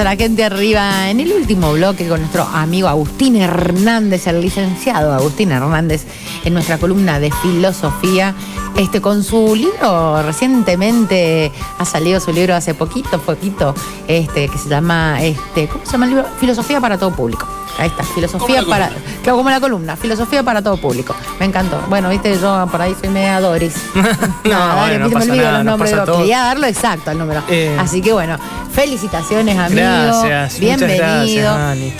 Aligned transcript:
a 0.00 0.04
la 0.04 0.16
gente 0.16 0.42
arriba 0.42 1.10
en 1.10 1.20
el 1.20 1.30
último 1.34 1.74
bloque 1.74 2.08
con 2.08 2.20
nuestro 2.20 2.44
amigo 2.44 2.88
Agustín 2.88 3.36
Hernández, 3.36 4.26
el 4.26 4.40
licenciado 4.40 5.12
Agustín 5.12 5.52
Hernández, 5.52 6.06
en 6.46 6.54
nuestra 6.54 6.78
columna 6.78 7.20
de 7.20 7.30
filosofía. 7.30 8.34
Este, 8.74 9.02
con 9.02 9.22
su 9.22 9.54
libro, 9.54 10.22
recientemente 10.22 11.52
ha 11.78 11.84
salido 11.84 12.20
su 12.20 12.32
libro 12.32 12.54
hace 12.54 12.72
poquito, 12.72 13.20
poquito, 13.20 13.74
este, 14.08 14.48
que 14.48 14.56
se 14.56 14.70
llama, 14.70 15.22
este, 15.22 15.68
¿cómo 15.68 15.84
se 15.84 15.92
llama 15.92 16.06
el 16.06 16.10
libro? 16.12 16.28
Filosofía 16.40 16.80
para 16.80 16.96
todo 16.96 17.14
público. 17.14 17.46
Ahí 17.78 17.88
está, 17.88 18.04
filosofía 18.04 18.62
para. 18.62 18.90
Claro, 19.22 19.38
como 19.38 19.50
la 19.50 19.60
columna, 19.60 19.96
filosofía 19.96 20.42
para 20.42 20.62
todo 20.62 20.76
público. 20.76 21.14
Me 21.40 21.46
encantó. 21.46 21.80
Bueno, 21.88 22.08
viste, 22.10 22.38
yo 22.38 22.68
por 22.70 22.82
ahí 22.82 22.94
soy 23.00 23.08
media 23.08 23.40
Doris. 23.40 23.74
no, 23.94 24.50
dale, 24.50 24.98
no, 24.98 25.08
me 25.08 25.16
olvido 25.16 25.52
los 25.52 25.64
nombres 25.64 25.96
de 25.96 26.12
Quería 26.12 26.42
darlo 26.42 26.66
exacto 26.66 27.10
al 27.10 27.18
número. 27.18 27.42
Eh. 27.48 27.76
Así 27.78 28.02
que 28.02 28.12
bueno, 28.12 28.38
felicitaciones, 28.72 29.58
amigo. 29.58 29.80
Gracias. 29.80 30.58
Bienvenido. 30.58 31.56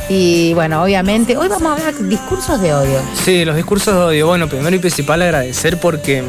y 0.09 0.55
bueno, 0.55 0.83
obviamente, 0.83 1.37
hoy 1.37 1.49
vamos 1.49 1.71
a 1.71 1.73
hablar 1.73 2.09
discursos 2.09 2.61
de 2.61 2.75
odio. 2.75 3.01
Sí, 3.15 3.45
los 3.45 3.57
discursos 3.57 3.95
de 3.95 4.01
odio. 4.01 4.27
Bueno, 4.27 4.49
primero 4.49 4.75
y 4.77 4.79
principal 4.79 5.23
agradecer 5.23 5.81
porque 5.81 6.25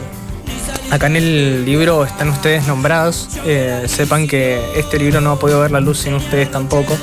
Acá 0.93 1.07
en 1.07 1.15
el 1.15 1.65
libro 1.65 2.05
están 2.05 2.29
ustedes 2.29 2.67
nombrados. 2.67 3.27
Eh, 3.47 3.85
sepan 3.87 4.27
que 4.27 4.61
este 4.75 4.99
libro 4.99 5.21
no 5.21 5.31
ha 5.31 5.39
podido 5.39 5.59
ver 5.59 5.71
la 5.71 5.79
luz 5.79 5.97
sin 5.97 6.13
ustedes 6.13 6.51
tampoco, 6.51 6.95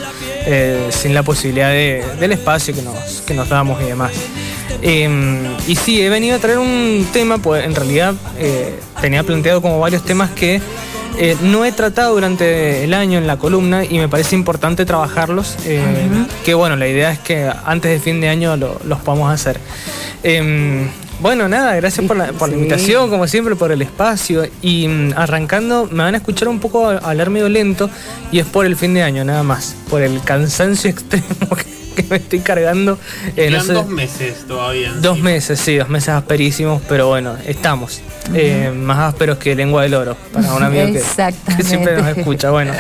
eh, 0.47 0.91
sin 0.91 1.13
la 1.13 1.25
posibilidad 1.25 1.71
del 1.71 2.31
espacio 2.31 2.73
que 2.73 2.83
nos, 2.83 3.21
que 3.23 3.35
nos 3.35 3.49
damos 3.49 3.83
y 3.83 3.87
demás. 3.87 4.13
Em, 4.81 5.41
y 5.67 5.75
sí, 5.75 6.01
he 6.01 6.09
venido 6.09 6.37
a 6.37 6.39
traer 6.39 6.59
un 6.59 7.05
tema, 7.13 7.39
pues 7.39 7.65
en 7.65 7.75
realidad 7.75 8.15
eh, 8.39 8.79
tenía 9.01 9.25
planteado 9.25 9.61
como 9.61 9.81
varios 9.81 10.05
temas 10.05 10.31
que 10.31 10.61
no 11.43 11.65
he 11.65 11.73
tratado 11.73 12.15
durante 12.15 12.85
el 12.85 12.95
año 12.95 13.19
en 13.19 13.27
la 13.27 13.39
columna 13.39 13.85
y 13.85 13.99
me 13.99 14.09
parece 14.09 14.37
importante 14.37 14.85
trabajarlos. 14.85 15.57
Que 16.45 16.55
bueno, 16.55 16.77
la 16.77 16.87
idea 16.87 17.11
es 17.11 17.19
que 17.19 17.51
antes 17.65 17.91
de 17.91 17.99
fin 17.99 18.21
de 18.21 18.29
año 18.29 18.57
los 18.57 19.01
podamos 19.01 19.33
hacer. 19.33 19.59
Bueno, 21.21 21.51
nada, 21.51 21.77
gracias 21.77 22.07
por 22.07 22.17
la, 22.17 22.33
invitación, 22.49 23.11
como 23.11 23.27
siempre, 23.27 23.55
por 23.55 23.73
el 23.73 23.83
espacio. 23.83 24.45
Y 24.63 24.89
mm, 24.89 25.13
arrancando, 25.17 25.87
me 25.91 26.03
van 26.03 26.15
a 26.15 26.19
escuchar 26.19 26.49
un 26.49 26.61
poco 26.61 26.89
hablar 26.89 27.29
medio 27.29 27.49
lento 27.51 27.91
y 28.33 28.39
es 28.39 28.47
por 28.47 28.65
el 28.65 28.75
fin 28.75 28.95
de 28.95 29.03
año, 29.03 29.23
nada 29.23 29.43
más. 29.43 29.77
Por 29.91 30.01
el 30.01 30.23
cansancio 30.23 30.89
extremo 30.91 31.55
que, 31.57 31.80
me 32.11 32.17
estoy 32.17 32.41
cargando. 32.41 32.99
Eh, 33.37 33.51
dos 33.51 33.89
meses 33.89 34.47
todavía. 34.47 34.93
Dos 34.95 35.19
meses, 35.19 35.61
sí, 35.61 35.77
dos 35.77 35.89
meses 35.89 36.11
asperísimos, 36.11 36.83
pero 36.89 37.09
bueno, 37.09 37.37
estamos. 37.47 38.01
Eh, 38.33 38.71
más 38.75 38.99
ásperos 38.99 39.39
que 39.39 39.57
lengua 39.57 39.83
del 39.83 39.95
oro, 39.95 40.17
para 40.33 40.55
un 40.55 40.63
amigo 40.63 40.87
que, 40.93 41.63
siempre 41.65 41.97
nos 41.97 42.17
escucha. 42.17 42.51
Bueno, 42.51 42.73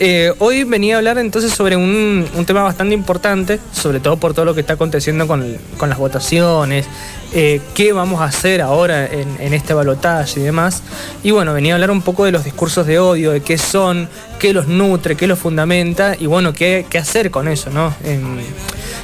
eh, 0.00 0.32
hoy 0.40 0.64
venía 0.64 0.96
a 0.96 0.98
hablar 0.98 1.18
entonces 1.18 1.52
sobre 1.52 1.76
un, 1.76 2.26
tema 2.44 2.62
bastante 2.62 2.94
importante, 2.94 3.60
sobre 3.72 4.00
todo 4.00 4.16
por 4.16 4.34
todo 4.34 4.44
lo 4.44 4.54
que 4.54 4.60
está 4.60 4.72
aconteciendo 4.72 5.28
con, 5.28 5.58
las 5.88 5.98
votaciones, 5.98 6.86
eh, 7.32 7.60
qué 7.74 7.92
vamos 7.92 8.20
a 8.20 8.24
hacer 8.24 8.60
ahora 8.62 9.06
en, 9.06 9.54
este 9.54 9.74
balotaje 9.74 10.40
y 10.40 10.42
demás. 10.42 10.82
Y 11.22 11.30
bueno, 11.30 11.52
venía 11.52 11.74
a 11.74 11.76
hablar 11.76 11.92
un 11.92 12.02
poco 12.02 12.24
de 12.24 12.32
los 12.32 12.44
discursos 12.44 12.86
de 12.86 12.98
odio, 12.98 13.30
de 13.30 13.42
qué 13.42 13.58
son, 13.58 14.08
qué 14.40 14.52
los 14.52 14.66
nutre, 14.66 15.16
qué 15.16 15.28
los 15.28 15.38
fundamenta 15.38 16.16
y 16.18 16.26
bueno, 16.26 16.52
qué, 16.52 16.84
hacer 16.98 17.30
con 17.30 17.46
eso, 17.46 17.70
¿no? 17.70 17.94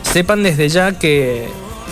Sepan 0.03 0.43
desde 0.43 0.69
ya 0.69 0.99
que 0.99 1.49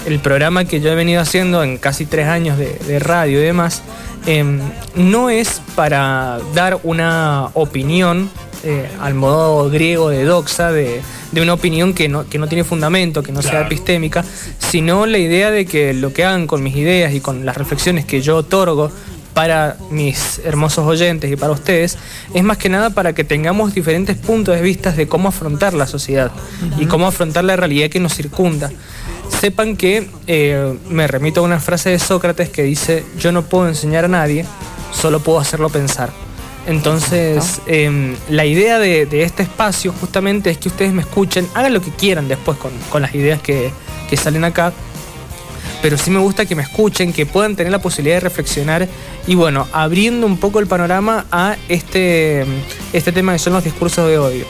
el 0.06 0.18
programa 0.20 0.64
que 0.64 0.80
yo 0.80 0.90
he 0.90 0.94
venido 0.94 1.20
haciendo 1.20 1.62
en 1.62 1.78
casi 1.78 2.06
tres 2.06 2.26
años 2.26 2.58
de, 2.58 2.98
radio 2.98 3.40
y 3.40 3.44
demás, 3.44 3.82
em, 4.26 4.60
no 4.94 5.30
es 5.30 5.60
para 5.74 6.38
dar 6.54 6.80
una 6.82 7.48
opinión 7.54 8.30
eh, 8.62 8.88
al 9.00 9.14
modo 9.14 9.70
griego 9.70 10.10
de 10.10 10.24
doxa, 10.24 10.70
de, 10.70 11.00
una 11.40 11.54
opinión 11.54 11.94
que 11.94 12.08
no, 12.08 12.28
que 12.28 12.38
no, 12.38 12.46
tiene 12.46 12.64
fundamento, 12.64 13.22
que 13.22 13.32
no 13.32 13.40
sea 13.40 13.62
epistémica, 13.62 14.22
sino 14.58 15.06
la 15.06 15.18
idea 15.18 15.50
de 15.50 15.64
que 15.64 15.94
lo 15.94 16.12
que 16.12 16.24
hagan 16.24 16.46
con 16.46 16.62
mis 16.62 16.76
ideas 16.76 17.14
y 17.14 17.20
con 17.20 17.46
las 17.46 17.56
reflexiones 17.56 18.04
que 18.04 18.20
yo 18.20 18.36
otorgo 18.36 18.90
para 19.40 19.78
mis 19.90 20.38
hermosos 20.44 20.86
oyentes 20.86 21.32
y 21.32 21.34
para 21.34 21.52
ustedes, 21.52 21.96
es 22.34 22.44
más 22.44 22.58
que 22.58 22.68
nada 22.68 22.90
para 22.90 23.14
que 23.14 23.24
tengamos 23.24 23.74
diferentes 23.74 24.14
puntos 24.14 24.54
de 24.54 24.60
vista 24.60 24.92
de 24.92 25.08
cómo 25.08 25.30
afrontar 25.30 25.72
la 25.72 25.86
sociedad 25.86 26.30
y 26.78 26.84
cómo 26.84 27.06
afrontar 27.06 27.44
la 27.44 27.56
realidad 27.56 27.88
que 27.88 28.00
nos 28.00 28.14
circunda. 28.14 28.70
Sepan 29.40 29.78
que 29.78 30.10
eh, 30.26 30.76
me 30.90 31.06
remito 31.06 31.40
a 31.40 31.44
una 31.44 31.58
frase 31.58 31.88
de 31.88 31.98
Sócrates 31.98 32.50
que 32.50 32.64
dice, 32.64 33.02
yo 33.18 33.32
no 33.32 33.40
puedo 33.40 33.66
enseñar 33.66 34.04
a 34.04 34.08
nadie, 34.08 34.44
solo 34.92 35.20
puedo 35.20 35.40
hacerlo 35.40 35.70
pensar. 35.70 36.10
Entonces, 36.66 37.62
em, 37.66 38.16
la 38.28 38.44
idea 38.44 38.78
de, 38.78 39.08
este 39.22 39.42
espacio 39.42 39.94
justamente 39.98 40.50
es 40.50 40.58
que 40.58 40.68
ustedes 40.68 40.92
me 40.92 41.00
escuchen, 41.00 41.48
hagan 41.54 41.72
lo 41.72 41.80
que 41.80 41.92
quieran 41.92 42.28
después 42.28 42.58
con, 42.58 43.00
las 43.00 43.14
ideas 43.14 43.40
que, 43.40 43.72
salen 44.18 44.44
acá, 44.44 44.74
pero 45.82 45.96
sí 45.96 46.10
me 46.10 46.18
gusta 46.18 46.46
que 46.46 46.54
me 46.54 46.62
escuchen, 46.62 47.12
que 47.12 47.26
puedan 47.26 47.56
tener 47.56 47.72
la 47.72 47.80
posibilidad 47.80 48.16
de 48.16 48.20
reflexionar 48.20 48.88
y 49.26 49.34
bueno, 49.34 49.66
abriendo 49.72 50.26
un 50.26 50.36
poco 50.36 50.58
el 50.58 50.66
panorama 50.66 51.26
a 51.30 51.56
este, 51.68 52.44
este 52.92 53.12
tema 53.12 53.32
que 53.32 53.38
son 53.38 53.52
los 53.54 53.64
discursos 53.64 54.08
de 54.08 54.18
odio. 54.18 54.44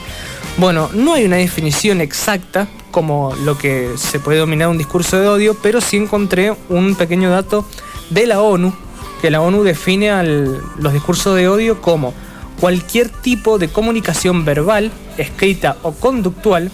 Bueno, 0.56 0.90
no 0.92 1.14
hay 1.14 1.24
una 1.24 1.36
definición 1.36 2.00
exacta 2.00 2.68
como 2.90 3.34
lo 3.44 3.56
que 3.56 3.92
se 3.96 4.18
puede 4.18 4.38
dominar 4.38 4.68
un 4.68 4.78
discurso 4.78 5.18
de 5.18 5.28
odio, 5.28 5.56
pero 5.62 5.80
sí 5.80 5.96
encontré 5.96 6.54
un 6.68 6.96
pequeño 6.96 7.30
dato 7.30 7.64
de 8.10 8.26
la 8.26 8.40
ONU, 8.40 8.74
que 9.22 9.30
la 9.30 9.40
ONU 9.40 9.62
define 9.62 10.10
los 10.24 10.92
discursos 10.92 11.36
de 11.36 11.48
odio 11.48 11.80
como 11.80 12.12
cualquier 12.60 13.08
tipo 13.08 13.58
de 13.58 13.68
comunicación 13.68 14.44
verbal, 14.44 14.90
escrita 15.16 15.76
o 15.82 15.92
conductual 15.92 16.70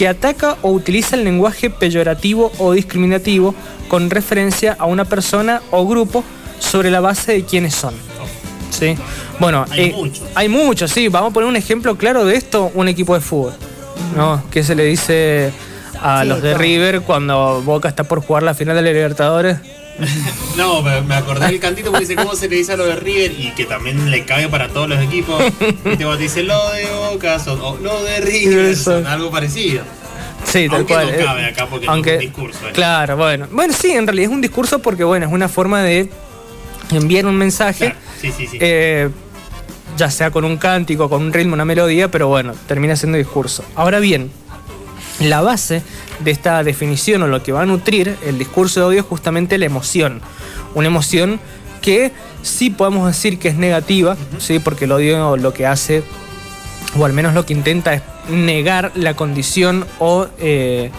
que 0.00 0.08
ataca 0.08 0.56
o 0.62 0.70
utiliza 0.70 1.14
el 1.14 1.24
lenguaje 1.24 1.68
peyorativo 1.68 2.50
o 2.58 2.72
discriminativo 2.72 3.54
con 3.86 4.08
referencia 4.08 4.74
a 4.78 4.86
una 4.86 5.04
persona 5.04 5.60
o 5.70 5.86
grupo 5.86 6.24
sobre 6.58 6.90
la 6.90 7.00
base 7.00 7.32
de 7.32 7.44
quiénes 7.44 7.74
son. 7.74 7.92
¿Sí? 8.70 8.94
Bueno, 9.38 9.66
hay, 9.68 9.90
eh, 9.90 10.48
muchos. 10.48 10.90
sí. 10.90 11.08
Vamos 11.08 11.32
a 11.32 11.34
poner 11.34 11.50
un 11.50 11.56
ejemplo 11.56 11.98
claro 11.98 12.24
de 12.24 12.36
esto, 12.36 12.72
un 12.72 12.88
equipo 12.88 13.12
de 13.12 13.20
fútbol. 13.20 13.52
¿no? 14.16 14.42
Que 14.50 14.64
se 14.64 14.74
le 14.74 14.84
dice 14.84 15.52
a 16.00 16.24
los 16.24 16.40
de 16.40 16.54
River 16.54 17.02
cuando 17.02 17.60
Boca 17.60 17.90
está 17.90 18.04
por 18.04 18.22
jugar 18.22 18.42
la 18.42 18.54
final 18.54 18.76
de 18.76 18.80
la 18.80 18.92
Libertadores. 18.92 19.58
no, 20.56 20.82
me, 20.82 21.14
acordé 21.14 21.46
del 21.46 21.60
cantito 21.60 21.90
porque 21.90 22.06
dice 22.06 22.16
cómo 22.16 22.34
se 22.34 22.48
le 22.48 22.56
dice 22.56 22.72
a 22.72 22.76
lo 22.76 22.86
de 22.86 22.96
River 22.96 23.32
y 23.32 23.52
que 23.52 23.64
también 23.64 24.10
le 24.10 24.24
cabe 24.24 24.48
para 24.48 24.68
todos 24.68 24.88
los 24.88 25.00
equipos. 25.02 25.42
Y 25.84 25.96
te 25.96 26.16
dice 26.16 26.42
lo 26.42 26.70
de 26.72 26.86
Boca 27.10 27.36
o 27.46 27.78
lo 27.78 28.02
de 28.02 28.20
River, 28.20 28.76
son 28.76 29.06
algo 29.06 29.30
parecido. 29.30 29.82
Sí, 30.44 30.68
tal 30.68 30.78
aunque 30.78 30.94
cual. 30.94 31.06
No 31.06 31.12
eh, 31.12 31.24
cabe 31.24 31.44
acá 31.44 31.66
porque 31.66 31.86
aunque, 31.86 32.10
es 32.10 32.16
un 32.16 32.26
discurso. 32.26 32.68
Eh. 32.68 32.72
Claro, 32.72 33.16
bueno. 33.16 33.46
Bueno, 33.50 33.74
sí, 33.74 33.90
en 33.92 34.06
realidad 34.06 34.30
es 34.30 34.34
un 34.34 34.40
discurso 34.40 34.80
porque, 34.80 35.04
bueno, 35.04 35.26
es 35.26 35.32
una 35.32 35.48
forma 35.48 35.82
de 35.82 36.10
enviar 36.90 37.26
un 37.26 37.36
mensaje. 37.36 37.94
Sí, 38.20 38.32
sí, 38.36 38.46
sí. 38.46 38.58
Eh, 38.60 39.10
ya 39.96 40.10
sea 40.10 40.30
con 40.30 40.44
un 40.44 40.56
cántico, 40.56 41.08
con 41.08 41.22
un 41.22 41.32
ritmo, 41.32 41.54
una 41.54 41.64
melodía, 41.64 42.10
pero 42.10 42.28
bueno, 42.28 42.54
termina 42.66 42.96
siendo 42.96 43.18
discurso. 43.18 43.64
Ahora 43.74 44.00
bien, 44.00 44.30
la 45.20 45.40
base 45.42 45.82
de 46.20 46.30
esta 46.30 46.62
definición 46.64 47.22
o 47.22 47.26
lo 47.26 47.42
que 47.42 47.52
va 47.52 47.62
a 47.62 47.66
nutrir 47.66 48.16
el 48.24 48.38
discurso 48.38 48.80
de 48.80 48.86
odio 48.86 49.00
es 49.00 49.06
justamente 49.06 49.58
la 49.58 49.66
emoción. 49.66 50.20
Una 50.74 50.88
emoción 50.88 51.40
que 51.80 52.12
sí 52.42 52.70
podemos 52.70 53.06
decir 53.06 53.38
que 53.38 53.48
es 53.48 53.56
negativa, 53.56 54.16
¿sí? 54.38 54.58
porque 54.58 54.86
el 54.86 54.92
odio 54.92 55.36
lo 55.36 55.52
que 55.52 55.66
hace, 55.66 56.02
o 56.98 57.04
al 57.04 57.12
menos 57.12 57.34
lo 57.34 57.46
que 57.46 57.52
intenta, 57.52 57.94
es 57.94 58.02
negar 58.30 58.92
la 58.94 59.14
condición 59.14 59.86
o 59.98 60.26
eh, 60.38 60.90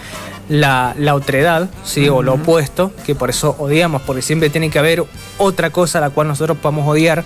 la, 0.48 0.94
otredad, 1.12 1.70
¿sí? 1.84 2.08
o 2.08 2.22
lo 2.22 2.34
opuesto, 2.34 2.92
que 3.04 3.14
por 3.14 3.30
eso 3.30 3.56
odiamos, 3.58 4.02
porque 4.02 4.22
siempre 4.22 4.50
tiene 4.50 4.70
que 4.70 4.78
haber 4.78 5.04
otra 5.38 5.70
cosa 5.70 5.98
a 5.98 6.00
la 6.00 6.10
cual 6.10 6.28
nosotros 6.28 6.58
podamos 6.58 6.86
odiar. 6.86 7.24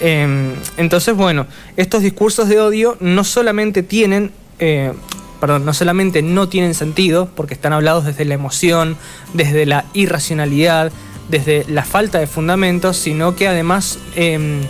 Em, 0.00 0.54
entonces, 0.76 1.14
bueno, 1.14 1.46
estos 1.76 2.02
discursos 2.02 2.48
de 2.48 2.60
odio 2.60 2.96
no 3.00 3.24
solamente 3.24 3.82
tienen 3.82 4.32
eh, 4.58 4.92
perdón, 5.42 5.64
no 5.64 5.74
solamente 5.74 6.22
no 6.22 6.48
tienen 6.48 6.72
sentido, 6.72 7.28
porque 7.34 7.52
están 7.52 7.72
hablados 7.72 8.04
desde 8.04 8.24
la 8.24 8.34
emoción, 8.34 8.96
desde 9.34 9.66
la 9.66 9.86
irracionalidad, 9.92 10.92
desde 11.28 11.64
la 11.66 11.82
falta 11.82 12.20
de 12.20 12.28
fundamentos, 12.28 12.96
sino 12.96 13.34
que 13.34 13.48
además 13.48 13.98
em, 14.14 14.60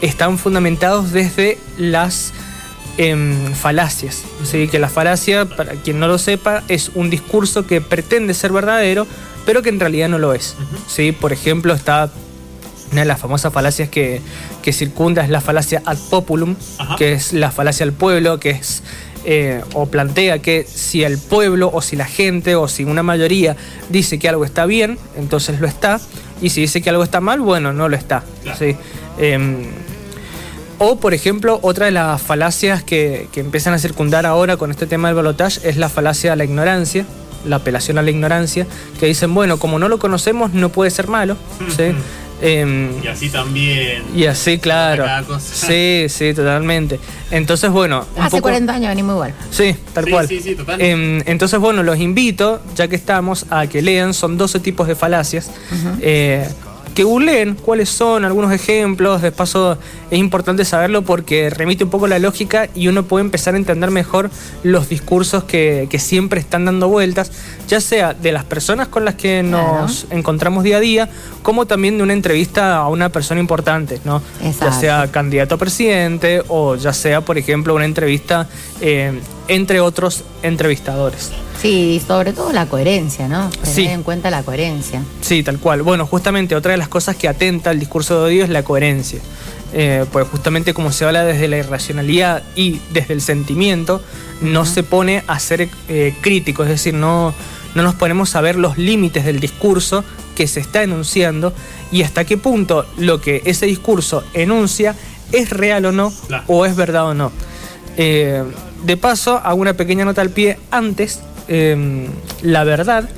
están 0.00 0.36
fundamentados 0.36 1.12
desde 1.12 1.56
las 1.76 2.32
em, 2.96 3.54
falacias. 3.54 4.24
¿sí? 4.42 4.66
Que 4.66 4.80
la 4.80 4.88
falacia, 4.88 5.44
para 5.44 5.74
quien 5.74 6.00
no 6.00 6.08
lo 6.08 6.18
sepa, 6.18 6.64
es 6.66 6.90
un 6.96 7.10
discurso 7.10 7.64
que 7.64 7.80
pretende 7.80 8.34
ser 8.34 8.50
verdadero, 8.50 9.06
pero 9.46 9.62
que 9.62 9.68
en 9.68 9.78
realidad 9.78 10.08
no 10.08 10.18
lo 10.18 10.34
es. 10.34 10.56
¿sí? 10.88 11.12
Por 11.12 11.32
ejemplo, 11.32 11.74
está 11.74 12.10
una 12.90 13.02
de 13.02 13.06
las 13.06 13.20
famosas 13.20 13.52
falacias 13.52 13.88
que, 13.88 14.20
que 14.62 14.72
circunda 14.72 15.22
es 15.22 15.30
la 15.30 15.40
falacia 15.40 15.82
ad 15.84 15.98
populum, 16.10 16.56
que 16.96 17.12
es 17.12 17.32
la 17.32 17.50
falacia 17.50 17.84
al 17.84 17.92
pueblo, 17.92 18.40
que 18.40 18.50
es 18.50 18.82
eh, 19.24 19.62
o 19.74 19.86
plantea 19.86 20.38
que 20.40 20.64
si 20.64 21.02
el 21.04 21.18
pueblo 21.18 21.70
o 21.72 21.82
si 21.82 21.96
la 21.96 22.06
gente 22.06 22.54
o 22.56 22.68
si 22.68 22.84
una 22.84 23.02
mayoría 23.02 23.56
dice 23.88 24.18
que 24.18 24.28
algo 24.28 24.44
está 24.44 24.66
bien, 24.66 24.98
entonces 25.16 25.60
lo 25.60 25.66
está, 25.66 26.00
y 26.40 26.50
si 26.50 26.60
dice 26.60 26.80
que 26.80 26.90
algo 26.90 27.02
está 27.02 27.20
mal, 27.20 27.40
bueno, 27.40 27.72
no 27.72 27.88
lo 27.88 27.96
está. 27.96 28.22
¿sí? 28.58 28.76
Em, 29.18 29.66
O, 30.80 31.00
por 31.00 31.12
ejemplo, 31.12 31.58
otra 31.62 31.86
de 31.86 31.92
las 31.92 32.22
falacias 32.22 32.84
que, 32.84 33.28
que 33.32 33.40
empiezan 33.40 33.74
a 33.74 33.78
circundar 33.78 34.26
ahora 34.26 34.56
con 34.56 34.70
este 34.70 34.86
tema 34.86 35.08
del 35.08 35.16
balotage 35.16 35.68
es 35.68 35.76
la 35.76 35.88
falacia 35.88 36.30
de 36.30 36.36
la 36.36 36.44
ignorancia, 36.44 37.04
la 37.44 37.56
apelación 37.56 37.98
a 37.98 38.02
la 38.02 38.10
ignorancia, 38.10 38.64
que 39.00 39.06
dicen, 39.06 39.34
bueno, 39.34 39.58
como 39.58 39.80
no 39.80 39.88
lo 39.88 39.98
conocemos, 39.98 40.52
no 40.54 40.68
puede 40.68 40.90
ser 40.92 41.08
malo. 41.08 41.36
¿sí? 41.76 41.92
Em, 42.40 43.02
y 43.02 43.06
así 43.08 43.28
también. 43.28 44.02
Y 44.14 44.24
así, 44.26 44.58
claro. 44.58 45.04
Sí, 45.40 46.06
sí, 46.08 46.34
totalmente. 46.34 47.00
Entonces, 47.30 47.70
bueno. 47.70 48.06
Hace 48.18 48.40
40 48.40 48.74
años 48.74 48.88
venimos 48.88 49.14
igual. 49.14 49.34
Sí, 49.50 49.74
tal 49.92 50.08
cual. 50.08 50.28
Sí, 50.28 50.40
sí, 50.40 50.54
total. 50.54 50.80
Em, 50.80 51.22
entonces, 51.26 51.58
bueno, 51.58 51.82
los 51.82 51.98
invito, 51.98 52.60
ya 52.74 52.88
que 52.88 52.96
estamos, 52.96 53.46
a 53.50 53.66
que 53.66 53.82
lean. 53.82 54.14
Son 54.14 54.38
12 54.38 54.60
tipos 54.60 54.86
de 54.86 54.94
falacias 54.94 55.50
que 56.98 57.04
googleen 57.04 57.54
cuáles 57.54 57.90
son 57.90 58.24
algunos 58.24 58.50
ejemplos. 58.50 59.22
De 59.22 59.30
paso, 59.30 59.78
es 60.10 60.18
importante 60.18 60.64
saberlo 60.64 61.02
porque 61.02 61.48
remite 61.48 61.84
un 61.84 61.90
poco 61.90 62.08
la 62.08 62.18
lógica 62.18 62.68
y 62.74 62.88
uno 62.88 63.04
puede 63.04 63.24
empezar 63.24 63.54
a 63.54 63.56
entender 63.56 63.92
mejor 63.92 64.30
los 64.64 64.88
discursos 64.88 65.44
que, 65.44 65.88
siempre 66.00 66.40
están 66.40 66.64
dando 66.64 66.88
vueltas, 66.88 67.30
ya 67.68 67.80
sea 67.80 68.14
de 68.14 68.32
las 68.32 68.42
personas 68.42 68.88
con 68.88 69.04
las 69.04 69.14
que 69.14 69.44
nos 69.44 70.08
encontramos 70.10 70.64
día 70.64 70.78
a 70.78 70.80
día, 70.80 71.08
como 71.44 71.66
también 71.66 71.98
de 71.98 72.02
una 72.02 72.14
entrevista 72.14 72.78
a 72.78 72.88
una 72.88 73.10
persona 73.10 73.38
importante, 73.38 74.00
¿no? 74.04 74.20
Ya 74.60 74.72
sea 74.72 75.06
candidato 75.12 75.54
a 75.54 75.58
presidente 75.58 76.42
o 76.48 76.74
ya 76.74 76.92
sea, 76.92 77.20
por 77.20 77.38
ejemplo, 77.38 77.76
una 77.76 77.84
entrevista 77.84 78.48
eh, 78.80 79.20
entre 79.46 79.78
otros 79.78 80.24
entrevistadores. 80.42 81.30
Sí, 81.60 82.00
sobre 82.06 82.32
todo 82.32 82.52
la 82.52 82.66
coherencia, 82.66 83.28
¿no? 83.28 83.50
Tener 83.50 83.90
en 83.90 84.02
cuenta 84.02 84.30
la 84.30 84.42
coherencia. 84.42 85.02
Sí, 85.20 85.42
tal 85.42 85.58
cual. 85.58 85.82
Bueno, 85.82 86.06
justamente 86.06 86.54
otra 86.54 86.72
de 86.72 86.78
las 86.78 86.88
cosas 86.88 87.16
que 87.16 87.28
atenta 87.28 87.70
al 87.70 87.80
discurso 87.80 88.18
de 88.18 88.26
odio 88.26 88.44
es 88.44 88.50
la 88.50 88.62
coherencia. 88.62 89.20
Eh, 89.72 90.06
pues 90.12 90.26
justamente 90.28 90.72
como 90.72 90.92
se 90.92 91.04
habla 91.04 91.24
desde 91.24 91.46
la 91.46 91.58
irracionalidad 91.58 92.42
y 92.56 92.80
desde 92.92 93.12
el 93.12 93.20
sentimiento, 93.20 94.00
no 94.40 94.64
se 94.64 94.82
pone 94.82 95.24
a 95.26 95.38
ser 95.38 95.68
eh, 95.88 96.14
crítico, 96.22 96.62
es 96.62 96.70
decir, 96.70 96.94
no, 96.94 97.34
no 97.74 97.82
nos 97.82 97.94
ponemos 97.94 98.34
a 98.34 98.40
ver 98.40 98.56
los 98.56 98.78
límites 98.78 99.26
del 99.26 99.40
discurso 99.40 100.04
que 100.34 100.46
se 100.46 100.60
está 100.60 100.82
enunciando 100.82 101.52
y 101.92 102.02
hasta 102.02 102.24
qué 102.24 102.38
punto 102.38 102.86
lo 102.96 103.20
que 103.20 103.42
ese 103.44 103.66
discurso 103.66 104.24
enuncia 104.32 104.94
es 105.32 105.50
real 105.50 105.84
o 105.84 105.92
no, 105.92 106.12
o 106.46 106.64
es 106.64 106.74
verdad 106.74 107.06
o 107.06 107.14
no. 107.14 107.30
Eh, 107.98 108.42
de 108.84 108.96
paso, 108.96 109.40
hago 109.42 109.60
una 109.60 109.74
pequeña 109.74 110.04
nota 110.04 110.22
al 110.22 110.30
pie 110.30 110.58
antes 110.70 111.20
Em, 111.48 112.06
la 112.42 112.64
verdad 112.64 113.08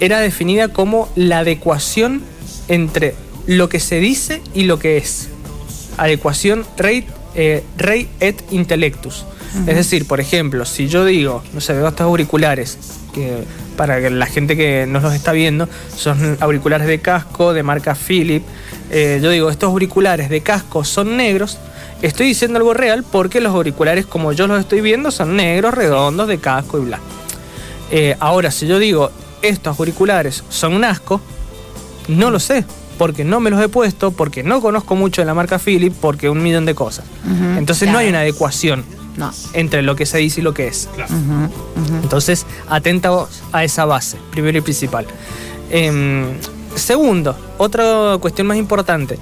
era 0.00 0.20
definida 0.20 0.68
como 0.68 1.08
la 1.16 1.38
adecuación 1.40 2.22
entre 2.68 3.14
lo 3.46 3.68
que 3.68 3.80
se 3.80 4.00
dice 4.00 4.42
y 4.54 4.64
lo 4.64 4.78
que 4.78 4.96
es. 4.96 5.28
Adecuación 5.96 6.64
rey, 6.76 7.06
eh, 7.34 7.62
rey 7.76 8.08
et 8.20 8.42
intellectus. 8.50 9.24
Es 9.66 9.76
decir, 9.76 10.06
por 10.06 10.18
ejemplo, 10.18 10.64
si 10.64 10.88
yo 10.88 11.04
digo, 11.04 11.42
no 11.52 11.60
sé, 11.60 11.74
veo 11.74 11.86
estos 11.86 12.06
auriculares, 12.06 12.78
que 13.12 13.44
para 13.76 14.00
la 14.08 14.24
gente 14.24 14.56
que 14.56 14.86
nos 14.88 15.02
los 15.02 15.12
está 15.12 15.32
viendo, 15.32 15.68
son 15.94 16.38
auriculares 16.40 16.86
de 16.86 17.00
casco 17.00 17.52
de 17.52 17.62
marca 17.62 17.94
Philip. 17.94 18.42
Eh, 18.90 19.20
yo 19.22 19.28
digo, 19.28 19.50
estos 19.50 19.68
auriculares 19.68 20.30
de 20.30 20.40
casco 20.40 20.84
son 20.84 21.18
negros, 21.18 21.58
estoy 22.00 22.28
diciendo 22.28 22.56
algo 22.58 22.72
real 22.72 23.04
porque 23.04 23.40
los 23.40 23.54
auriculares, 23.54 24.06
como 24.06 24.32
yo 24.32 24.46
los 24.46 24.58
estoy 24.58 24.80
viendo, 24.80 25.10
son 25.10 25.36
negros, 25.36 25.74
redondos, 25.74 26.28
de 26.28 26.38
casco 26.38 26.78
y 26.78 26.86
bla. 26.86 26.98
Eh, 27.92 28.16
ahora, 28.20 28.50
si 28.50 28.66
yo 28.66 28.78
digo, 28.78 29.10
estos 29.42 29.78
auriculares 29.78 30.42
son 30.48 30.72
un 30.72 30.84
asco, 30.84 31.20
no 32.08 32.30
lo 32.30 32.40
sé, 32.40 32.64
porque 32.98 33.22
no 33.22 33.38
me 33.38 33.50
los 33.50 33.60
he 33.60 33.68
puesto, 33.68 34.10
porque 34.12 34.42
no 34.42 34.62
conozco 34.62 34.96
mucho 34.96 35.20
de 35.20 35.26
la 35.26 35.34
marca 35.34 35.58
Philips, 35.58 35.96
porque 36.00 36.30
un 36.30 36.42
millón 36.42 36.64
de 36.64 36.74
cosas. 36.74 37.04
Entonces 37.58 37.90
no 37.90 37.98
hay 37.98 38.08
una 38.08 38.20
adecuación 38.20 38.84
entre 39.52 39.82
lo 39.82 39.94
que 39.94 40.06
se 40.06 40.18
dice 40.18 40.40
y 40.40 40.42
lo 40.42 40.54
que 40.54 40.68
es. 40.68 40.88
Entonces, 42.02 42.46
atenta 42.68 43.10
a 43.52 43.64
esa 43.64 43.84
base, 43.84 44.16
primero 44.30 44.56
y 44.56 44.62
principal. 44.62 45.06
Em, 45.70 46.28
segundo, 46.74 47.36
otra 47.58 48.16
cuestión 48.20 48.46
más 48.46 48.56
importante. 48.56 49.18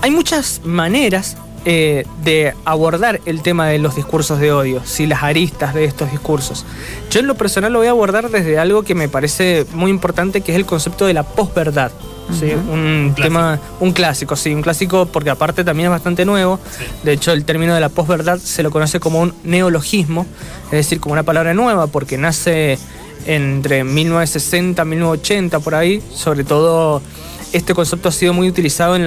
Hay 0.00 0.10
muchas 0.10 0.62
maneras 0.64 1.36
eh, 1.64 2.04
de 2.24 2.54
abordar 2.64 3.20
el 3.24 3.42
tema 3.42 3.68
de 3.68 3.78
los 3.78 3.94
discursos 3.94 4.40
de 4.40 4.52
odio, 4.52 4.82
si 4.84 5.06
las 5.06 5.22
aristas 5.22 5.74
de 5.74 5.84
estos 5.84 6.10
discursos. 6.10 6.64
Yo 7.10 7.20
en 7.20 7.28
lo 7.28 7.36
personal 7.36 7.72
lo 7.72 7.78
voy 7.78 7.88
a 7.88 7.90
abordar 7.90 8.30
desde 8.30 8.58
algo 8.58 8.82
que 8.82 8.94
me 8.94 9.08
parece 9.08 9.64
muy 9.72 9.90
importante, 9.90 10.40
que 10.40 10.52
es 10.52 10.56
el 10.56 10.66
concepto 10.66 11.06
de 11.06 11.14
la 11.14 11.22
posverdad. 11.22 11.92
Un, 12.30 13.14
tema, 13.14 13.60
un 13.78 13.92
clásico, 13.92 14.36
sí, 14.36 14.54
un 14.54 14.62
clásico 14.62 15.06
porque 15.06 15.28
aparte 15.28 15.64
también 15.64 15.86
es 15.86 15.90
bastante 15.90 16.24
nuevo. 16.24 16.58
De 17.02 17.12
hecho, 17.12 17.32
el 17.32 17.44
término 17.44 17.74
de 17.74 17.80
la 17.80 17.90
posverdad 17.90 18.38
se 18.38 18.62
lo 18.62 18.70
conoce 18.70 19.00
como 19.00 19.20
un 19.20 19.34
neologismo, 19.44 20.26
es 20.66 20.70
decir, 20.72 20.98
como 20.98 21.12
una 21.12 21.24
palabra 21.24 21.52
nueva, 21.52 21.88
porque 21.88 22.16
nace 22.16 22.78
entre 23.26 23.84
1960 23.84 24.82
y 24.82 24.86
1980 24.86 25.60
por 25.60 25.74
ahí, 25.74 26.02
sobre 26.14 26.44
todo 26.44 27.02
este 27.52 27.74
concepto 27.74 28.08
ha 28.08 28.12
sido 28.12 28.32
muy 28.32 28.48
utilizado 28.48 28.96
en, 28.96 29.06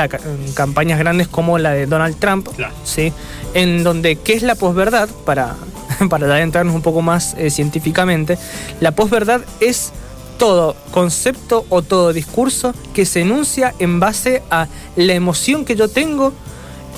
campañas 0.53 0.99
grandes 0.99 1.27
como 1.27 1.57
la 1.57 1.71
de 1.71 1.85
Donald 1.85 2.17
Trump, 2.17 2.47
¿sí? 2.83 3.11
en 3.53 3.83
donde, 3.83 4.17
¿qué 4.17 4.33
es 4.33 4.43
la 4.43 4.55
posverdad? 4.55 5.09
Para, 5.25 5.55
para 6.09 6.27
adentrarnos 6.27 6.75
un 6.75 6.81
poco 6.81 7.01
más 7.01 7.35
eh, 7.37 7.49
científicamente, 7.49 8.37
la 8.79 8.91
posverdad 8.91 9.41
es 9.59 9.91
todo 10.37 10.75
concepto 10.91 11.65
o 11.69 11.81
todo 11.81 12.13
discurso 12.13 12.73
que 12.93 13.05
se 13.05 13.21
enuncia 13.21 13.73
en 13.79 13.99
base 13.99 14.43
a 14.51 14.67
la 14.95 15.13
emoción 15.13 15.65
que 15.65 15.75
yo 15.75 15.87
tengo 15.87 16.33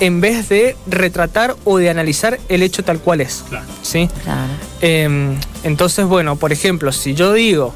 en 0.00 0.20
vez 0.20 0.48
de 0.48 0.76
retratar 0.86 1.56
o 1.64 1.78
de 1.78 1.90
analizar 1.90 2.38
el 2.48 2.62
hecho 2.62 2.84
tal 2.84 3.00
cual 3.00 3.20
es. 3.20 3.44
¿sí? 3.82 4.08
Em, 4.80 5.38
entonces, 5.64 6.06
bueno, 6.06 6.36
por 6.36 6.52
ejemplo, 6.52 6.92
si 6.92 7.14
yo 7.14 7.32
digo, 7.32 7.74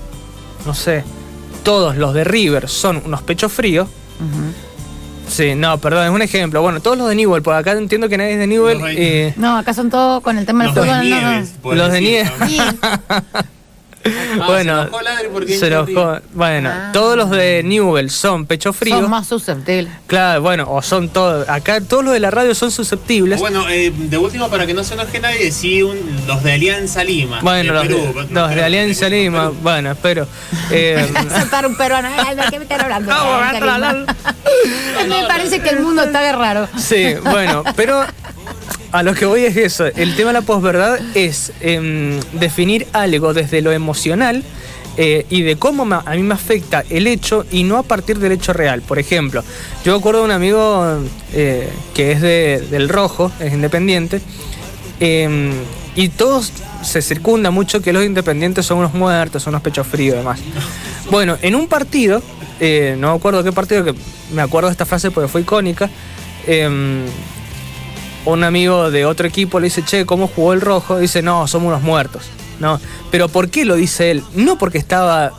no 0.66 0.74
sé, 0.74 1.04
todos 1.62 1.96
los 1.96 2.14
de 2.14 2.24
River 2.24 2.68
son 2.68 3.02
unos 3.04 3.22
pechos 3.22 3.52
fríos. 3.52 3.88
Sí, 5.28 5.54
no, 5.54 5.78
perdón, 5.78 6.04
es 6.04 6.10
un 6.10 6.22
ejemplo. 6.22 6.60
Bueno, 6.60 6.80
todos 6.80 6.98
los 6.98 7.08
de 7.08 7.14
Newell, 7.14 7.42
por 7.42 7.54
acá 7.54 7.72
entiendo 7.72 8.08
que 8.08 8.18
nadie 8.18 8.32
es 8.32 8.38
de 8.38 8.46
Newell. 8.46 8.80
Eh, 8.88 9.32
no, 9.36 9.56
acá 9.56 9.72
son 9.72 9.88
todos 9.88 10.22
con 10.22 10.36
el 10.36 10.44
tema 10.44 10.64
del 10.64 10.72
fútbol. 10.72 11.78
Los 11.78 11.92
de 11.92 12.00
Nieves. 12.00 12.32
Ah, 14.04 14.46
bueno, 14.46 14.88
se 15.46 16.20
bueno, 16.34 16.70
ah. 16.72 16.90
todos 16.92 17.16
los 17.16 17.30
de 17.30 17.62
Newell 17.64 18.10
son 18.10 18.46
pecho 18.46 18.72
frío. 18.72 19.00
Son 19.00 19.10
más 19.10 19.28
susceptibles. 19.28 19.92
Claro, 20.06 20.42
bueno, 20.42 20.66
o 20.68 20.82
son 20.82 21.08
todos. 21.08 21.48
Acá 21.48 21.80
todos 21.80 22.04
los 22.04 22.12
de 22.12 22.20
la 22.20 22.30
radio 22.30 22.54
son 22.54 22.70
susceptibles. 22.70 23.38
Bueno, 23.38 23.68
eh, 23.68 23.92
de 23.94 24.18
último, 24.18 24.48
para 24.48 24.66
que 24.66 24.74
no 24.74 24.82
se 24.82 24.94
enoje 24.94 25.20
nadie, 25.20 25.52
sí, 25.52 25.80
los 26.26 26.42
de 26.42 26.52
Alianza 26.52 27.04
Lima. 27.04 27.40
Bueno, 27.42 27.72
los, 27.74 27.88
de, 27.88 28.26
los 28.30 28.54
de 28.54 28.64
Alianza 28.64 29.08
Lima, 29.08 29.50
bueno, 29.62 29.92
espero. 29.92 30.26
Eh, 30.74 31.06
para 31.50 31.68
un 31.68 31.76
peruano, 31.76 32.08
¿de 32.08 32.42
qué 32.50 32.58
me 32.58 32.64
están 32.64 32.80
hablando? 32.80 33.12
No, 35.08 35.20
me 35.20 35.26
parece 35.26 35.60
que 35.60 35.70
el 35.70 35.80
mundo 35.80 36.02
está 36.02 36.20
de 36.20 36.32
raro. 36.32 36.68
Sí, 36.78 37.14
bueno, 37.24 37.62
pero 37.76 38.04
a 38.92 39.02
lo 39.02 39.14
que 39.14 39.24
voy 39.26 39.44
es 39.44 39.56
eso. 39.56 39.86
El 39.86 40.14
tema 40.14 40.28
de 40.28 40.34
la 40.34 40.42
posverdad 40.42 40.98
es 41.14 41.52
em, 41.60 42.20
definir 42.34 42.86
algo 42.92 43.34
desde 43.34 43.62
lo 43.62 43.72
emocional 43.72 44.44
eh, 44.98 45.24
y 45.30 45.42
de 45.42 45.56
cómo 45.56 45.84
a 45.94 46.14
mí 46.14 46.22
me 46.22 46.34
afecta 46.34 46.84
el 46.90 47.06
hecho 47.06 47.46
y 47.50 47.64
no 47.64 47.78
a 47.78 47.82
partir 47.82 48.18
del 48.18 48.32
hecho 48.32 48.52
real. 48.52 48.82
Por 48.82 48.98
ejemplo, 48.98 49.42
yo 49.84 49.96
acuerdo 49.96 50.20
de 50.20 50.26
un 50.26 50.30
amigo 50.30 51.00
eh, 51.32 51.70
que 51.94 52.12
es 52.12 52.20
del 52.20 52.88
Rojo, 52.90 53.32
es 53.40 53.52
independiente, 53.54 54.20
em, 55.00 55.52
y 55.96 56.08
todos 56.10 56.52
se 56.82 57.00
circunda 57.00 57.50
mucho 57.50 57.80
que 57.80 57.92
los 57.92 58.04
independientes 58.04 58.66
son 58.66 58.78
unos 58.78 58.92
muertos, 58.92 59.42
son 59.42 59.52
unos 59.52 59.62
pechos 59.62 59.86
fríos 59.86 60.16
y 60.16 60.18
demás. 60.18 60.40
Bueno, 61.10 61.38
en 61.40 61.54
un 61.54 61.68
partido, 61.68 62.22
eh, 62.60 62.96
no 62.98 63.10
me 63.10 63.16
acuerdo 63.16 63.42
qué 63.42 63.52
partido, 63.52 63.84
que 63.84 63.94
me 64.34 64.42
acuerdo 64.42 64.68
de 64.68 64.72
esta 64.72 64.84
frase 64.84 65.10
porque 65.10 65.28
fue 65.28 65.40
icónica, 65.40 65.88
em, 66.46 67.04
un 68.24 68.44
amigo 68.44 68.90
de 68.90 69.04
otro 69.04 69.26
equipo 69.26 69.60
le 69.60 69.64
dice, 69.64 69.82
che, 69.84 70.06
¿cómo 70.06 70.28
jugó 70.28 70.52
el 70.52 70.60
rojo? 70.60 70.98
Dice, 70.98 71.22
no, 71.22 71.46
somos 71.48 71.68
unos 71.68 71.82
muertos. 71.82 72.24
No. 72.60 72.80
Pero 73.10 73.28
¿por 73.28 73.50
qué 73.50 73.64
lo 73.64 73.76
dice 73.76 74.10
él? 74.10 74.22
No 74.34 74.58
porque 74.58 74.78
estaba, 74.78 75.32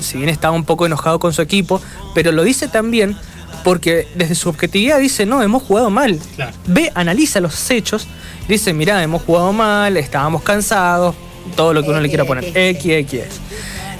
si 0.00 0.16
bien 0.16 0.28
estaba 0.28 0.56
un 0.56 0.64
poco 0.64 0.86
enojado 0.86 1.18
con 1.18 1.32
su 1.32 1.42
equipo, 1.42 1.80
pero 2.14 2.32
lo 2.32 2.42
dice 2.42 2.68
también 2.68 3.16
porque 3.64 4.06
desde 4.14 4.34
su 4.34 4.48
objetividad 4.48 4.98
dice, 5.00 5.26
no, 5.26 5.42
hemos 5.42 5.62
jugado 5.62 5.90
mal. 5.90 6.20
Ve, 6.66 6.92
analiza 6.94 7.40
los 7.40 7.70
hechos, 7.70 8.06
dice, 8.46 8.72
mirá, 8.72 9.02
hemos 9.02 9.22
jugado 9.22 9.52
mal, 9.52 9.96
estábamos 9.96 10.42
cansados, 10.42 11.14
todo 11.56 11.72
lo 11.72 11.82
que 11.82 11.90
uno 11.90 12.00
le 12.00 12.08
quiera 12.08 12.24
poner. 12.24 12.44
X, 12.56 12.92
X, 12.92 13.20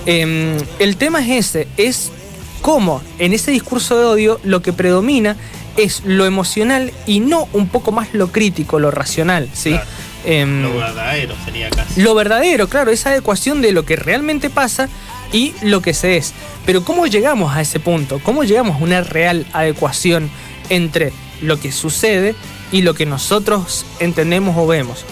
em, 0.06 0.56
el 0.78 0.96
tema 0.96 1.20
es 1.20 1.46
ese, 1.48 1.68
es 1.76 2.12
cómo 2.60 3.02
en 3.18 3.32
ese 3.32 3.50
discurso 3.50 3.98
de 3.98 4.04
odio 4.04 4.40
lo 4.44 4.62
que 4.62 4.72
predomina 4.72 5.36
es 5.76 6.02
lo 6.04 6.26
emocional 6.26 6.92
y 7.06 7.20
no 7.20 7.48
un 7.52 7.68
poco 7.68 7.92
más 7.92 8.14
lo 8.14 8.32
crítico, 8.32 8.78
lo 8.78 8.90
racional, 8.90 9.48
¿sí? 9.52 9.76
Em, 10.24 10.62
lo 10.62 10.76
verdadero 10.76 11.34
sería 11.44 11.70
casi. 11.70 12.00
Lo 12.00 12.14
verdadero, 12.14 12.68
claro, 12.68 12.90
esa 12.90 13.10
adecuación 13.10 13.60
de 13.60 13.72
lo 13.72 13.84
que 13.84 13.96
realmente 13.96 14.50
pasa 14.50 14.88
y 15.32 15.52
lo 15.62 15.82
que 15.82 15.94
se 15.94 16.16
es. 16.16 16.32
Pero 16.64 16.84
¿cómo 16.84 17.06
llegamos 17.06 17.54
a 17.54 17.60
ese 17.60 17.80
punto? 17.80 18.20
¿Cómo 18.22 18.44
llegamos 18.44 18.80
a 18.80 18.84
una 18.84 19.02
real 19.02 19.46
adecuación 19.52 20.30
entre 20.70 21.12
lo 21.40 21.60
que 21.60 21.72
sucede 21.72 22.34
y 22.72 22.82
lo 22.82 22.94
que 22.94 23.06
nosotros 23.06 23.86
entendemos 24.00 24.56
o 24.56 24.66
vemos. 24.66 25.04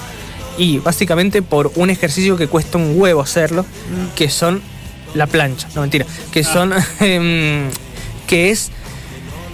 Y 0.59 0.79
básicamente 0.79 1.43
por 1.43 1.73
un 1.77 1.91
ejercicio 1.91 2.37
que 2.37 2.49
cuesta 2.49 2.79
un 2.79 2.95
huevo 2.97 3.21
hacerlo, 3.21 3.63
mm. 3.63 4.15
que 4.15 4.29
son 4.29 4.61
la 5.15 5.27
plancha, 5.27 5.69
no 5.75 5.83
mentira, 5.83 6.07
que 6.33 6.41
ah. 6.41 6.45
son, 6.45 6.73
em, 7.01 7.71
que 8.27 8.51
es 8.51 8.71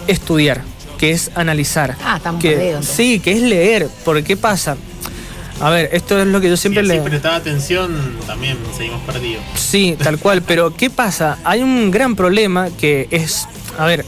estudiar, 0.07 0.63
que 0.99 1.11
es 1.11 1.31
analizar. 1.33 1.95
Ah, 2.03 2.17
estamos 2.17 2.41
que, 2.41 2.77
Sí, 2.81 3.19
que 3.19 3.31
es 3.31 3.41
leer, 3.41 3.89
porque 4.05 4.23
¿qué 4.23 4.37
pasa? 4.37 4.77
A 5.61 5.69
ver, 5.69 5.89
esto 5.93 6.19
es 6.19 6.27
lo 6.27 6.39
que 6.39 6.49
yo 6.49 6.57
siempre 6.57 6.83
le. 6.83 6.95
Si 6.95 7.09
prestaba 7.09 7.35
atención, 7.35 8.17
también 8.27 8.57
seguimos 8.77 9.01
perdidos. 9.01 9.41
Sí, 9.55 9.97
tal 10.01 10.19
cual, 10.19 10.41
pero 10.47 10.73
¿qué 10.73 10.89
pasa? 10.89 11.37
Hay 11.43 11.61
un 11.61 11.89
gran 11.89 12.15
problema 12.15 12.69
que 12.69 13.07
es. 13.11 13.47
A 13.77 13.85
ver, 13.85 14.05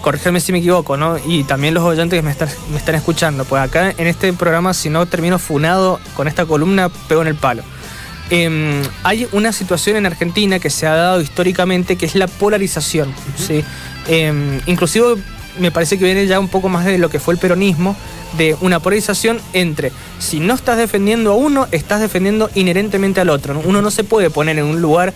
corrígeme 0.00 0.40
si 0.40 0.52
me 0.52 0.58
equivoco, 0.58 0.96
¿no? 0.96 1.16
Y 1.26 1.44
también 1.44 1.74
los 1.74 1.84
oyentes 1.84 2.18
que 2.18 2.22
me 2.22 2.30
están, 2.30 2.48
me 2.70 2.78
están 2.78 2.94
escuchando, 2.94 3.44
pues 3.44 3.62
acá 3.62 3.92
en 3.96 4.06
este 4.06 4.32
programa, 4.32 4.74
si 4.74 4.90
no 4.90 5.06
termino 5.06 5.38
funado 5.38 6.00
con 6.14 6.28
esta 6.28 6.46
columna, 6.46 6.88
pego 6.88 7.22
en 7.22 7.28
el 7.28 7.36
palo. 7.36 7.62
Em, 8.30 8.82
hay 9.04 9.26
una 9.32 9.52
situación 9.52 9.96
en 9.96 10.06
Argentina 10.06 10.58
que 10.58 10.68
se 10.68 10.86
ha 10.86 10.94
dado 10.94 11.20
históricamente 11.20 11.96
que 11.96 12.06
es 12.06 12.14
la 12.14 12.26
polarización. 12.26 13.12
¿sí? 13.36 13.64
Em, 14.06 14.60
inclusive 14.66 15.16
me 15.58 15.70
parece 15.70 15.98
que 15.98 16.04
viene 16.04 16.26
ya 16.26 16.40
un 16.40 16.48
poco 16.48 16.68
más 16.68 16.84
de 16.84 16.98
lo 16.98 17.10
que 17.10 17.20
fue 17.20 17.34
el 17.34 17.40
peronismo, 17.40 17.96
de 18.36 18.56
una 18.60 18.80
polarización 18.80 19.40
entre 19.52 19.92
si 20.18 20.40
no 20.40 20.54
estás 20.54 20.76
defendiendo 20.76 21.32
a 21.32 21.36
uno, 21.36 21.66
estás 21.72 22.00
defendiendo 22.00 22.50
inherentemente 22.54 23.20
al 23.20 23.30
otro. 23.30 23.60
Uno 23.64 23.82
no 23.82 23.90
se 23.90 24.04
puede 24.04 24.30
poner 24.30 24.58
en 24.58 24.64
un 24.64 24.82
lugar 24.82 25.12